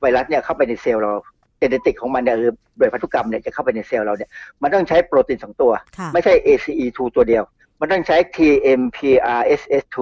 [0.00, 1.12] ไวรัสเนี่ยเข้าไปในเซลล์เรา
[1.58, 4.30] เจเนติกของมันเนี่ยหรือโดยพันธุกรรมเนี่ยจะเข้าไปในเซลล์เราเนี่ย
[4.62, 7.44] มันต้องใช้โปรตีนสองตัวค่ะไม่ใช่ ACE2 ตัวเดียว
[7.80, 9.96] มันต้องใช้ TMPRSS2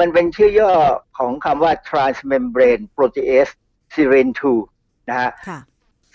[0.00, 0.72] มันเป็นชื่อย่อ
[1.18, 3.52] ของคำว่า transmembrane protease
[3.94, 4.32] serine
[4.68, 5.58] 2นะฮะค่ะ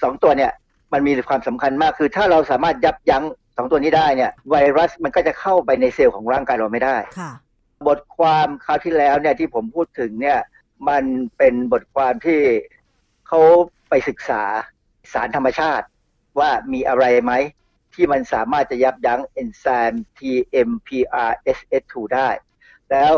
[0.01, 0.51] สองตัวเนี่ย
[0.93, 3.23] มันมีความสำคัญมากคือถ้าเราสามารถยับยั้ง
[3.57, 7.31] สองตัวนี้ได้เนี่ยไวรัสมันก็จะเข้าไปในเซลล์ของร่างกายเราไม่ได้ค่ะ
[7.88, 10.39] บทความคราวที่แล้วเนี่ยที่ผมพูดถึงเนี่ย
[10.89, 11.03] มัน
[11.38, 12.39] เป็นบทความที่
[13.27, 13.41] เขา
[13.89, 14.43] ไปศึกษา
[15.13, 15.86] สารธรรมชาติ
[16.39, 17.34] ว่ามีอะไรไหม
[17.93, 22.30] ที่มันสามารถจะยับยั้งเอนไซม์ TMPRSS2 ได้
[22.91, 23.11] แล้ว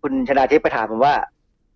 [0.00, 1.16] คุณชนาทิพย์ไปถามผมว่า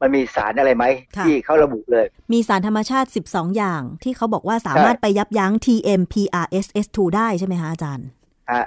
[0.01, 0.85] มันมีสารอะไรไหม
[1.17, 8.07] ค่ะที่เขาระบุเลย มีสารธรรมชาติ 12 อย่าง ที่เขาบอกว่าสามารถไปยับยั้ง TMPRSS2 ได้ใช่ไหมคะอาจารย์
[8.53, 8.65] ฮะ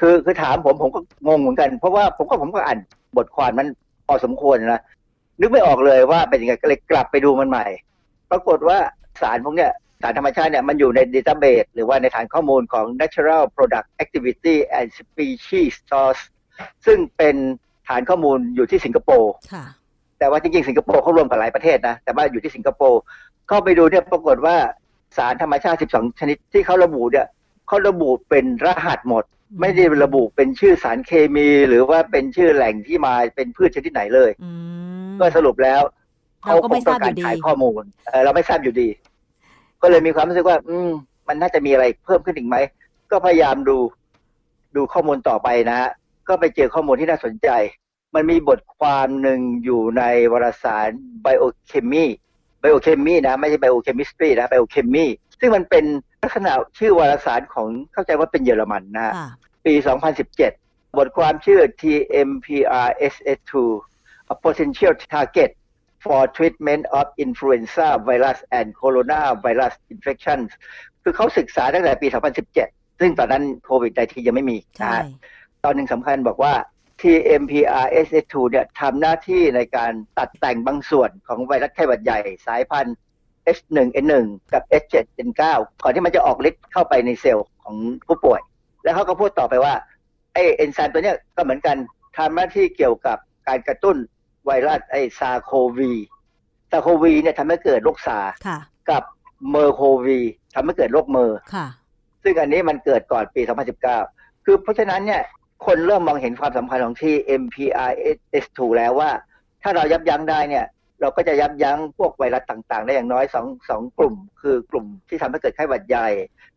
[0.00, 2.78] คือคือถามผมผมก็งงเหมือนกัน เพราะว่าผมก็ผมก็อ่าน
[3.18, 3.68] บทความมัน
[4.06, 4.82] พอสมควรนะ
[5.40, 7.66] นึกไม่ออกเลยว่าเป็นยังไงก็เลยกลับไปดูมันใหม่
[8.30, 8.78] ปรากฏว่า
[9.22, 16.22] สารพวกเนี้ยสารธรรมชาติเนี่ยมันอยู่ในดัตเตอร์เบสหรือว่าในฐานข้อมูลของ Natural Product Activity and Species Source
[16.86, 17.36] ซึ่งเป็น
[17.88, 19.64] ฐานข้อมูลอยู่ที่สิงคโปร์ค่ะ
[20.18, 23.00] แต่ว่าจริงๆ สิงคโปร์เขารวมกับหลายประเทศนะ แต่ว่าอยู่ที่สิงคโปร์
[23.48, 24.56] เข้าไปดูเนี่ยปรากฏว่า
[25.16, 27.26] สารธรรมชาติ 12 ชนิดที่เขาระบุเนี่ย
[27.68, 29.24] เขาระบุเป็นรหัสหมด
[29.60, 34.50] ไม่ได้ระบุเป็นชื่อสารเคมี หรือว่าเป็นชื่อแหล่งที่มาเป็นพืชชนิดไหนเลยอื
[35.06, 35.82] มก็สรุปแล้ว
[36.46, 38.88] เราก็ไม่ทราบคงอยู่ดีต้งกขายข้อมูลเอ่อเราไม่ทราบอยู่ดี
[39.82, 40.90] ก็เลยมีความรู้สึกว่า อืม
[41.28, 42.56] มันน่าจะมีอะไรเพิ่มขึ้นอีกไหม
[43.10, 43.76] ก็พยายามดู
[44.76, 45.90] ดูข้อมูลต่อไปนะฮะ
[46.28, 47.48] ก็ไปเจอข้อมูลที่น่าสนใจ
[48.14, 50.88] มันมีบทความหนึ่งอยู่ในวารสาร
[51.24, 52.06] biochemy
[52.62, 55.06] biochemy นะ ไม่ใช่ biochemistry นะ biochemy
[55.40, 55.84] ซึ่งมันเป็น
[56.22, 59.28] ลักษณะชื่อวารสารของเข้าใจว่าเป็นเยอรมันนะฮะค่ะ
[59.66, 59.74] ปี
[60.36, 63.52] 2017 บทความชื่อ TMPRSS2
[64.32, 65.50] a potential target
[66.04, 70.48] for treatment of influenza virus and coronavirus infections
[71.02, 72.06] คือเขาศึกษาตั้งแต่ปี
[72.54, 75.04] 2017 ซึ่งตอนนั้นโควิด19ยังไม่มีใช่นะฮะ
[75.64, 76.54] ตอนหนึ่งสำคัญบอกว่า
[77.00, 82.96] TMPRSS2 เนี่ยทำหน้าที่ในการตัดแต่งบางส่วนของไวรัสไข้หวัดใหญ่สายพันธุ์
[83.56, 85.42] H1N1 กับ H7N9
[85.82, 87.76] ก่อนที่มันจะออกฤทธิ์เข้าไปในเซลล์ของ
[88.06, 88.40] ผู้ป่วย
[88.84, 89.74] แล้วเขาก็พูดต่อไปว่า
[90.32, 91.76] ไอเอนไซม์ตัวเนี้ยก็เหมือนกัน
[92.16, 93.18] ทำหน้าที่เกี่ยวกับ
[93.48, 93.96] การกระตุ้น
[94.46, 98.58] ไวรัสไอ SARS-CoV SARS-CoV เนี่ยทำให้เกิดโรคซาร์สค่ะ
[98.90, 99.02] กับ
[99.50, 100.18] MERS-CoV
[100.54, 101.66] ทำให้เกิดโรคเมอร์สค่ะ
[102.22, 103.42] ซึ่งอันนี้มันเกิดก่อนปี
[103.92, 105.22] 2019 คือเพราะฉะนั้นเนี่ย
[105.66, 109.10] คนเริ่มมองเห็นความสำคัญของที่ MPRS2 แล้วว่า
[109.62, 110.64] ถ้าเรายับยั้งได้เนี่ย
[111.00, 116.08] เราก็จะยับยั้งพวกไวรัสต่าง ๆ ได้อย่างน้อยสองสองกลุ่ม คือกลุ่มที่ทำให้เกิดไข้หวัดใหญ่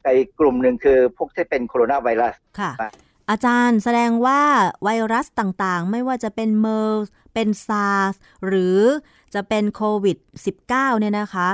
[0.04, 2.72] กับอีกกลุ่มหนึ่งคือพวกที่เป็นโคโรนาไวรัสค่ะ
[3.30, 4.42] อาจารย์แสดงว่า
[4.84, 8.14] ไวรัสต่างๆ ไม่ว่าจะเป็นเมอร์เป็นซาร์ส
[8.46, 8.80] หรือ
[9.34, 10.18] จะเป็นโควิด
[10.56, 11.50] -19 เนี่ยนะคะ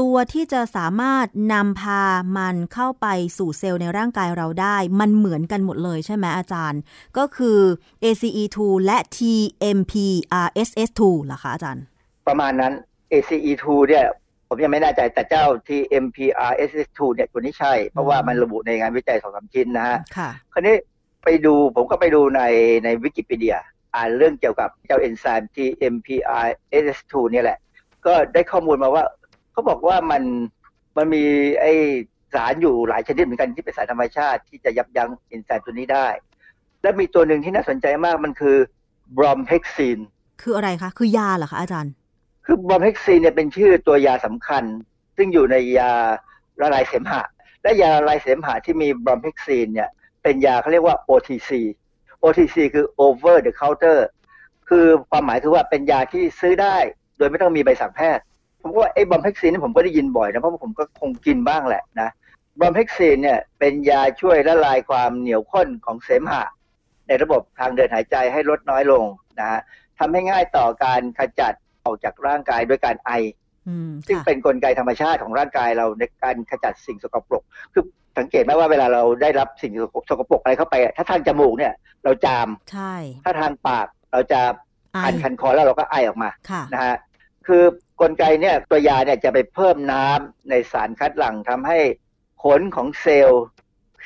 [0.00, 2.02] ตัวที่จะสามารถนำพา
[2.36, 3.06] มันเข้าไป
[3.38, 6.80] สู่เซลล์ในร่างกายเราได้ มันเหมือนกันหมดเลยใช่ไหมอาจารย์
[7.18, 7.58] ก็คือ
[8.02, 11.84] ACE2 และ TMPRSS2 เหรอคะอาจารย์
[12.26, 12.72] ประมาณนั้น
[13.12, 14.06] ACE2 เนี่ย
[14.48, 20.76] ผมยังไม่แน่ใจแต่เจ้า TMPRSS2 เนี่ยตัวนี้ใช่ เพราะว่ามันระบุในงานวิจัยสองสามชิ้นนะฮะค่ะคราวนี้
[21.24, 22.42] ไปดูผมก็ไปดูใน
[22.84, 23.58] ในวิกิพีเดีย
[23.94, 27.58] อ่านเรื่องเกี่ยวกับเจ้าเอนไซม์ TMPRSS2 เนี่ยแหละ
[28.06, 29.04] ก็ได้ข้อมูลมาว่า
[29.52, 30.22] เขาบอกว่ามัน
[30.96, 31.24] มันมี
[31.60, 31.66] ไอ
[32.34, 36.06] สารอยู่หลายชนิดเหมือนกันที่เป็นสารธรรมชาติที่จะยับยั้งเอนไซม์ตัวนี้ได้
[36.82, 38.56] และมีตัวหนึ่งที่น่าสนใจมากมันคือ
[39.16, 39.98] บรอมเฮกซีน
[40.42, 41.92] คืออะไรคะ คือยาเหรอคะอาจารย์
[42.52, 44.64] คือบอมเฮกซีนเนี่ยเป็นชื่อตัวยาสำคัญ
[45.16, 45.92] ซึ่งอยู่ในยา
[46.60, 47.22] ละลายเสมหะ
[47.62, 49.88] และยาละลายเสมหะที่มีบอมเฮกซีนเนี่ย
[50.22, 51.50] เป็นยาเขาเรียกว่า OTC
[52.22, 53.98] OTC คือ over the counter
[54.68, 56.76] คือความหมายคือว่าเป็นยาที่ซื้อได้
[57.18, 58.24] โดยไม่ต้องมีใบสั่งแพทย์
[58.60, 62.08] ผมว่าไอ้บอมเฮกซีนนี่ผมก็ได้ยินบ่อยนะเพราะผมก็คงกินบ้างแหละนะ
[62.60, 66.44] บอมเฮกซีนเนี่ยเป็นยาช่วยละลายความเหนียวข้นของเสมหะ
[67.06, 69.04] ในระบบทางเดินหายใจให้ลดน้อยลง
[69.40, 69.60] นะฮะ
[69.98, 71.54] ทำให้ง่ายต่อการขจัด
[71.84, 73.10] ออกจากร่างกายด้วยการไอ
[73.68, 77.84] อืมซึ่งค่ะเป็นนกลไกธรรมชาติของร่างกายเราในการขจัดสิ่งสกปรก คือ
[78.18, 79.72] สังเกตไหมว่าเวลาเราได้รับสิ่ง
[80.10, 81.72] สกปรกอะไรเข้าไปอะถ้าทางจมูกเนี่ย
[82.04, 84.40] เราจามใช่ถ้าทางปากเราจะ
[85.02, 86.96] ไอคันคันคอแล้วเราก็ไอออกมาค่ะนะฮะ
[87.46, 87.62] คือ
[88.00, 91.78] กลไกเนี่ยตัวยาเนี่ยจะไปเพิ่มน้ำในสารคัดหลั่งทำให้
[92.42, 93.42] ขนของเซลล์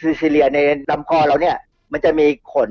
[0.02, 0.58] ซิ cilia ใน
[0.90, 1.56] ลำคอเราเนี่ย
[1.92, 2.70] มันจะมีขน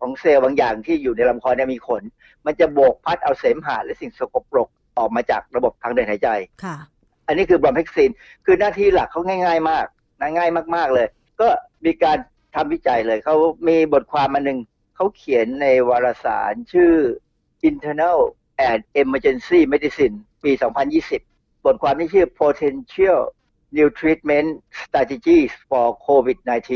[0.00, 2.02] ของเซลล์บางอย่างที่อยู่ในลำคอเนี่ยมีขน
[2.46, 4.68] มันจะโบกพัดเอาเสมหะและสิ่งสกปรก
[4.98, 6.28] ออกมาจากระบบทางเดินหายใจ
[6.64, 6.76] ค่ะ
[7.26, 8.10] อันนี้คือบรอมเฮกซิน
[8.44, 9.86] คือหน้าที่หลักเขาง่าย ๆ มาก
[10.20, 11.06] นะง่ายมาก ๆเลย
[11.40, 11.48] ก็
[11.84, 12.18] มีการ
[12.54, 13.36] ทำวิจัยเลยเขา
[13.68, 14.58] มีบทความมาหนึ่ง
[14.96, 16.92] เขาเขียนในวารสารชื่อ
[17.68, 18.18] Internal
[18.70, 20.14] and Emergency Medicine
[20.44, 20.52] ปี
[21.08, 23.20] 2020 บทความที่ชื่อ Potential
[23.76, 24.48] New Treatment
[24.82, 26.70] Strategies for COVID-19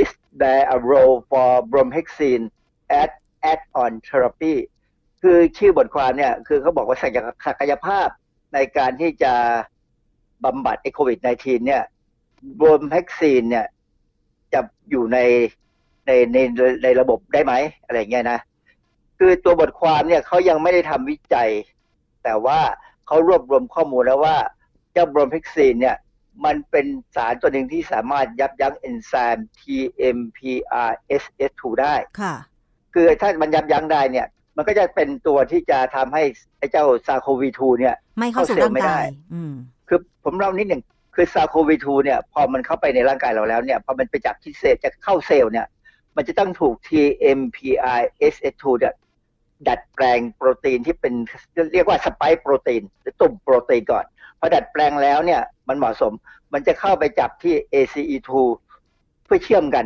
[0.00, 0.10] Is
[0.42, 2.44] there a role for bromhexine
[3.52, 4.54] add on therapy
[5.22, 8.08] คือชื่อบทความเนี่ยคือเขาบอกว่าศักยศักยภาพ
[8.54, 9.32] ในการที่จะ
[10.44, 11.82] บำบัดไอโควิด -19 เนี่ย
[12.60, 13.66] บรมแฮกซีนเนี่ย
[14.52, 14.60] จะ
[14.90, 15.18] อยู่ใน
[16.06, 16.36] ในใน
[16.84, 17.52] ในระบบได้ไหม
[17.84, 18.40] อะไรเงี้ยนะ
[19.18, 21.50] คือตัวบทความเนี่ยเขายังไม่ได้ทำวิจัย
[22.24, 22.60] แต่ว่า
[23.06, 24.36] เขารวบรวมข้อมูลแล้วว่า
[24.92, 25.96] เจ้าบรมเฮกซีนเนี่ย
[26.44, 32.34] มันเป็นสารตัวหนึ่งที่สามารถยับยั้งเอนไซม์ TMPRSS2 ได้ค่ะ
[32.94, 34.26] คือถ้ามันยับยั้งได้เนี่ย
[34.56, 36.22] มันก็จะเป็นตัวที่จะทำให้
[36.58, 39.52] ไอ้เจ้า SARS-CoV-2 เนี่ย ไม่เข้าสู่เข้าเซลล์ร่างไม่ได้กายอืม
[39.88, 40.82] คือผมเล่านิดหนึ่ง
[41.14, 45.66] คือ SARS-CoV-2 เนี่ย พอมันเข้าไปในร่างกายเราแล้วเนี่ยพอมันไปจับที่เซลล์จะเข้าเซลล์เนี่ย
[46.16, 48.94] มันจะต้องถูก TMPRSS2 เนี่ย
[49.68, 51.14] ดัดแปลงโปรตีนที่เป็น
[51.72, 54.04] เรียกว่า spike protein หรือตุ่มโปรตีนก่อน
[54.38, 56.12] พอดัดแปลงแล้วเนี่ยมันเหมาะสม
[56.52, 58.30] มันจะเข้าไปจับที่ ACE2
[59.24, 59.84] เพื่อเชื่อมกัน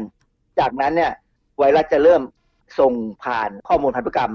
[0.59, 1.13] จากนั้นเนี่ย
[1.59, 2.23] ไวรัสจะเริ่ม
[2.79, 2.93] ส่ง
[3.25, 4.33] ผ่านข้อมูลพันธุกรรม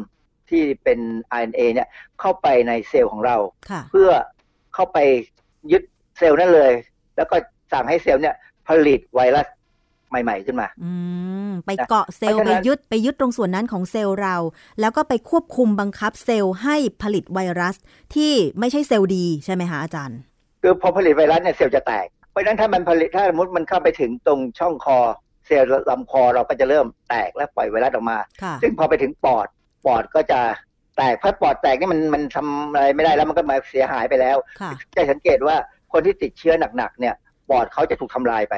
[0.49, 0.99] ที่เป็น
[1.37, 1.87] RNA เนี่ย
[2.19, 3.35] เข้าไปในเซลล์ของเรา
[3.69, 4.09] ค่ะเพื่อ
[4.73, 4.97] เข้าไป
[5.71, 5.83] ยึด
[6.17, 6.71] เซลล์นั่นเลย
[7.15, 7.35] แล้วก็
[7.71, 8.35] สั่งให้เซลล์เนี่ย
[8.67, 9.47] ผลิตไวรัส
[10.09, 10.91] ใหม่ ๆ ขึ้นมา อื
[11.49, 14.35] ม ไปนะเกาะเซลล์เพราะไปฉะนั้นยึดไปยึดตรงส่วนนั้นของเซลล์เรา
[14.79, 17.75] แล้วก็ไปควบคุมบังคับเซลล์ให้ผลิตไวรัส
[18.15, 20.19] ที่ไม่ใช่เซลล์ดีใช่ไหมคะอาจารย์
[20.61, 24.97] คือพอผลิตไวรัสเนี่ยเซลล์จะแตก เพราะฉะนั้นถ้ามันผลิตถ้าสมมติมันเข้าไปถึงตรงช่องคอ
[25.49, 29.47] เซลล์ลำคอเราก็จะเริ่มแตกและปล่อยไวรัสออกมาค่ะซึ่งพอไปถึงปอด
[29.85, 30.39] ปอดก็จะ
[30.97, 35.55] แตกเพราะปอดแตกนี่มันมันทำอะไรไม่ได้แล้วมันก็มาเสียหายไปแล้วค่ะจะสังเกตว่า
[35.93, 37.15] คนที่ติดเชื้อหนักๆเนี่ย
[37.49, 38.55] ปอดเขาจะถูกทำลายไป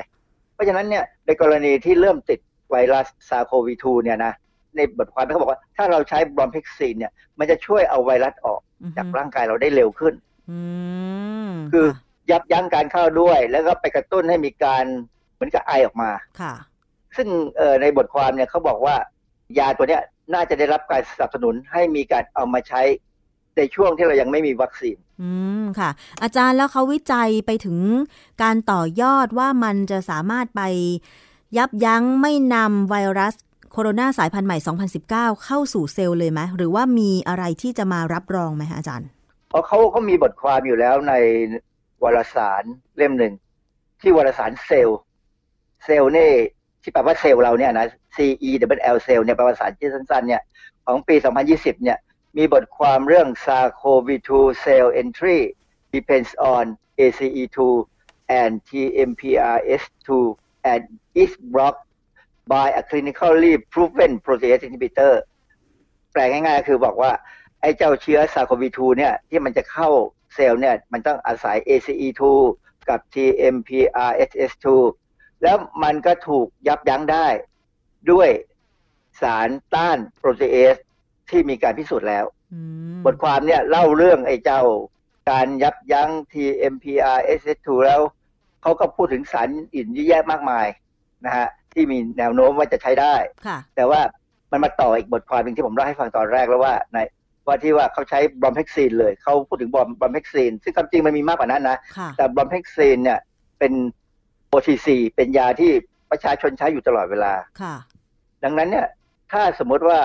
[0.53, 2.39] เพราะฉะนั้นเนี่ยในกรณีที่เริ่มติด
[2.71, 4.33] ไวรัสซาโควี2เนี่ยนะ
[4.75, 10.13] ในบทความเขาบอกว่าถ้าเราใช้บรอมเพกซีนเนี่ยมันจะช่วยเอาไวรัสออกอือฮึจากร่างกายเราได้เร็วขึ้น
[10.49, 10.59] อื
[11.49, 14.85] มคือค่ะยับยั้งการเข้าด้วย แล้วก็ไปกระตุ้นให้มีการ
[15.33, 16.09] เหมือนกับไอออกมา
[16.41, 16.53] ค่ะ
[17.15, 18.95] ซึ่งเอ่อในบทความเนี่ยเขาบอกว่า
[19.59, 20.01] ยาตัวเนี้ย
[20.33, 22.81] น่าจะได้รับการสนับสนุนให้มีการเอามาใช้
[23.57, 25.29] ในช่วงที่เรายังไม่มีวัคซีน อื
[25.61, 25.89] ม ค่ะ
[26.23, 27.77] อาจารย์แล้วเขาวิจัยไปถึง
[28.43, 30.61] การต่อยอดว่ามันจะสามารถไป
[31.57, 33.35] ยับยั้งไม่นำไวรัส
[33.71, 34.57] โคโรนาสายพันธุ์ใหม่
[35.01, 39.07] 2019 เข้าสู่เซลล์เลยไหมหรือว่ามีอะไรที่จะมารับรองไหมคะอาจารย์
[39.49, 41.13] เพราะเขาเขามีบทความอยู่แล้วใน
[42.03, 42.63] วารสาร
[42.97, 43.33] เล่มหนึ่ง
[44.01, 44.99] ที่วารสารเซลล์
[45.85, 46.31] เซลล์นี่
[46.81, 48.17] ที่แปลว่าเซลล์เราเนี่ยนะ C
[48.47, 50.41] E W L เซลล์เนี่ยแปลว่าภาษาชื่สั้นๆเนี่ย
[50.85, 51.15] ของปี
[51.49, 51.97] 2020 เนี่ย
[52.37, 54.29] มีบทความเรื่อง SARS-CoV-2
[54.63, 55.39] cell entry
[55.95, 56.63] depends on
[56.99, 57.57] ACE2
[58.39, 60.09] and TMPRS2
[60.71, 60.81] and
[61.23, 61.85] is blocked
[62.53, 65.13] by a clinically proven protease inhibitor
[66.11, 67.11] แปลง่ายๆ คือบอกว่า
[67.61, 69.89] ไอ้เจ้าเชื้อ SARS-CoV-2 เนี่ยที่มันจะเข้า
[70.35, 72.21] เซลล์เนี่ยมันต้องอาศัย ACE2
[72.89, 74.67] กับ TMPRSS2
[75.43, 77.27] แล้วมันก็ถูกยับยั้งได้
[78.11, 78.29] ด้วย
[79.21, 80.75] สารต้านโปรตีเอส
[81.29, 82.59] ที่มีการพิสูจน์แล้วอื
[82.97, 84.61] มบทความเนี่ยเล่าเรื่องไอ้เจ้า
[85.31, 88.01] การยับยั้ง TMPRSS2 แล้ว
[88.61, 90.67] เขาก็พูดถึงสารอื่นเยอะแยะมากมาย
[91.25, 93.15] นะฮะที่มีแนวโน้มว่าจะใช้ได้
[93.47, 94.01] ค่ะแต่ว่า
[94.51, 96.97] มันมาต่ออีกบทความหนึ่งที่ผมเล่าให้ฟังตอนแรกแล้วว่าใน
[97.47, 103.19] ว่าที่ว่าเขาใช้บรอมเฮกซีนเลยเขาพูดถึงบรอมบรอมเฮกซีนซึ่งความจริงมันมีมากกว่านั้นนะค่ะแต่บรอมเฮกซีนเนี่ย
[103.59, 103.73] เป็น
[104.55, 105.71] OTC เป็นยาที่
[106.11, 107.75] ประชาชนใช้อยู่ตลอดเวลาค่ะ
[108.43, 108.87] ดังนั้นเนี่ย
[109.31, 109.99] ถ้าสมมติว่า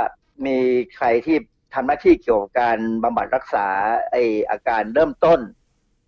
[0.47, 0.59] มี
[0.97, 1.37] ใครที่
[1.75, 3.67] ทำหน้าที่เกี่ยวกับการบำบัดรักษา
[4.11, 4.17] ไอ
[4.51, 5.41] อาการเริ่มต้น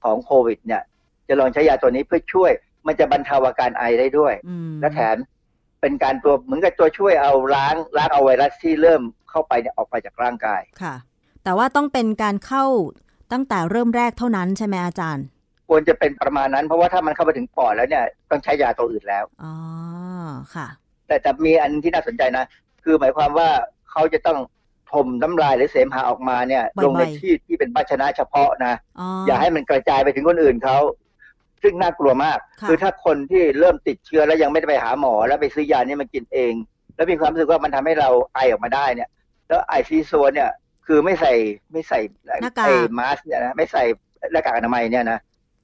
[0.05, 0.83] ของโควิด เนี่ย
[1.29, 2.53] จะลองใช้ยาตัวนี้เพื่อช่วย
[2.87, 5.17] มันจะบรรเทาอาการไอได้ด้วยอืมและแถม
[5.81, 10.95] เป็นการตัวเหมือนกับตัวช่วยเอาล้างล้างเอาไวรัสที่เริ่มเข้าไปเนี่ยออกไปจากร่างกายค่ะ
[11.45, 12.65] แต่ว่าต้องเป็นการเข้า
[13.33, 15.25] ตั้งแต่เริ่มแรกเท่านั้นใช่ไหมอาจารย์
[15.69, 19.55] ควรจะเป็นประมาณนั้น เพราะว่าถ้ามันเข้าไปถึงปอดแล้วเนี่ยต้องใช้ยาตัวอื่นแล้วอ๋อ
[20.55, 20.67] ค่ะ
[21.07, 22.45] แต่แต่มีอันที่น่าสนใจนะ
[22.85, 23.49] คือหมายความว่า
[23.91, 24.39] เขาจะต้อง
[24.93, 30.79] ถมน้ำลายหรือเสมหะออกมาเนี่ยบ่อยๆลงในที่ที่เป็นภาชนะเฉพาะนะอ๋ออย่าให้มันกระจายไปถึงคนอื่นเขา
[31.63, 36.53] ซึ่งน่ากลัวมากค่ะอถ้าคนที่เริ่มติดเชื้อแล้วยังไม่ได้ไปหาหมอ แล้วไปซื้อยานี่มากินเอง
[36.95, 39.09] แล้วมีความรู้สึกว่ามันทำให้เราไอออกมาได้เนี่ย
[39.49, 40.51] แล้วไอซีโซเนี่ย
[40.87, 41.33] คือไม่ใส่
[41.73, 42.01] ไม่ใส่
[42.43, 43.83] หน้ากากไอ้มาสเนี่ยนะไม่ใส่
[44.33, 45.19] หน้ากากอนามัยเนี่ยนะ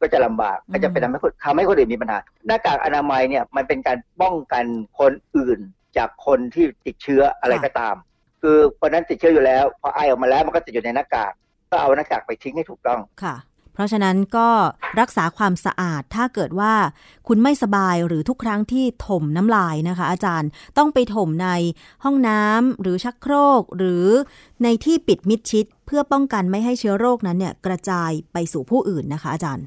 [0.05, 4.65] ก็จะลำบากอืมก็จะเป็นทำให้คนทำให้คนอื่นมีปัญหาหน้ากากอนามัยเนี่ยมันเป็นการป้องกัน
[4.99, 5.59] คนอื่น
[5.97, 7.97] จากคนที่ติดเชื้ออะไรก็ตาม
[8.43, 11.33] คือคนนั้นติดเชื้ออยู่แล้ว พอไอออกมาแล้วมันก็ติดอยู่ในหน้ากาก
[11.71, 13.37] ก็เอาหน้ากากไปทิ้งให้ถูกต้องค่ะ
[13.75, 14.49] เพราะฉะนั้นก็
[15.01, 16.75] รักษาความสะอาดถ้าเกิดว่า
[17.29, 21.49] คุณไม่สบายหรือทุกครั้งที่ถมน้ำลายนะคะ อาจารย์ต้องไปถมใน
[22.05, 24.07] ห้องน้ำหรือชักโครก หรือ
[24.63, 29.65] ในที่ปิดมิดชิด เพื่อป้องกันไม่ให้เชื้อโรคนั้นเนี่ยกระจายไปสู่ผู้อื่นนะคะ อาจารย์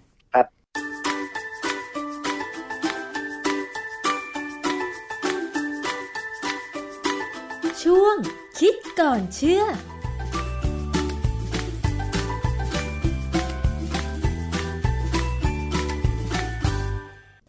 [8.59, 9.63] คิดก่อนเชื่อ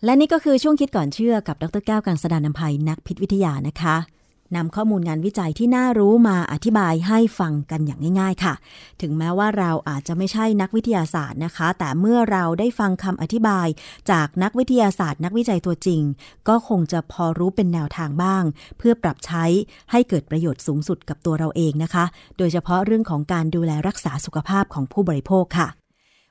[0.05, 4.18] และนี่ก็คือช่วงคิดก่อนเชื่อกับดรแก้วกังสดานนภัยนักพิษวิทยานะคะ
[4.57, 8.55] นำข้อมูลงานวิจัยที่น่ารู้มาอธิบายให้ฟังกันอย่างง่าย ๆ ค่ะ
[9.01, 13.67] ถึงแม้ว่าเราอาจจะไม่ใช่นักวิทยาศาสตร์นะคะ แต่เมื่อเราได้ฟังคำอธิบาย
[14.11, 16.01] จากนักวิทยาศาสตร์ นักวิจัยตัวจริง
[16.49, 18.43] ก็คงจะพอรู้เป็นแนวทางบ้าง
[18.79, 19.45] เพื่อปรับใช้
[19.91, 22.05] ให้เกิดประโยชน์สูงสุดกับตัวเราเองนะคะ
[22.39, 25.69] โดยเฉพาะเรื่องของการดูแลรักษาสุขภาพของผู้บริโภคค่ะ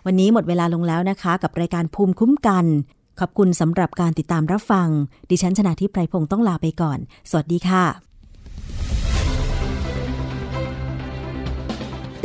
[0.06, 2.66] วันนี้หมดเวลาลงแล้วนะคะ กับรายการภูมิคุ้มกัน
[3.20, 4.88] ขอบคุณสำหรับการติดตามรับฟัง
[5.30, 7.00] ดิฉันชนะทิพไพรพงศ์ต้องลาไปก่อน
[7.30, 8.07] สวัสดีค่ะ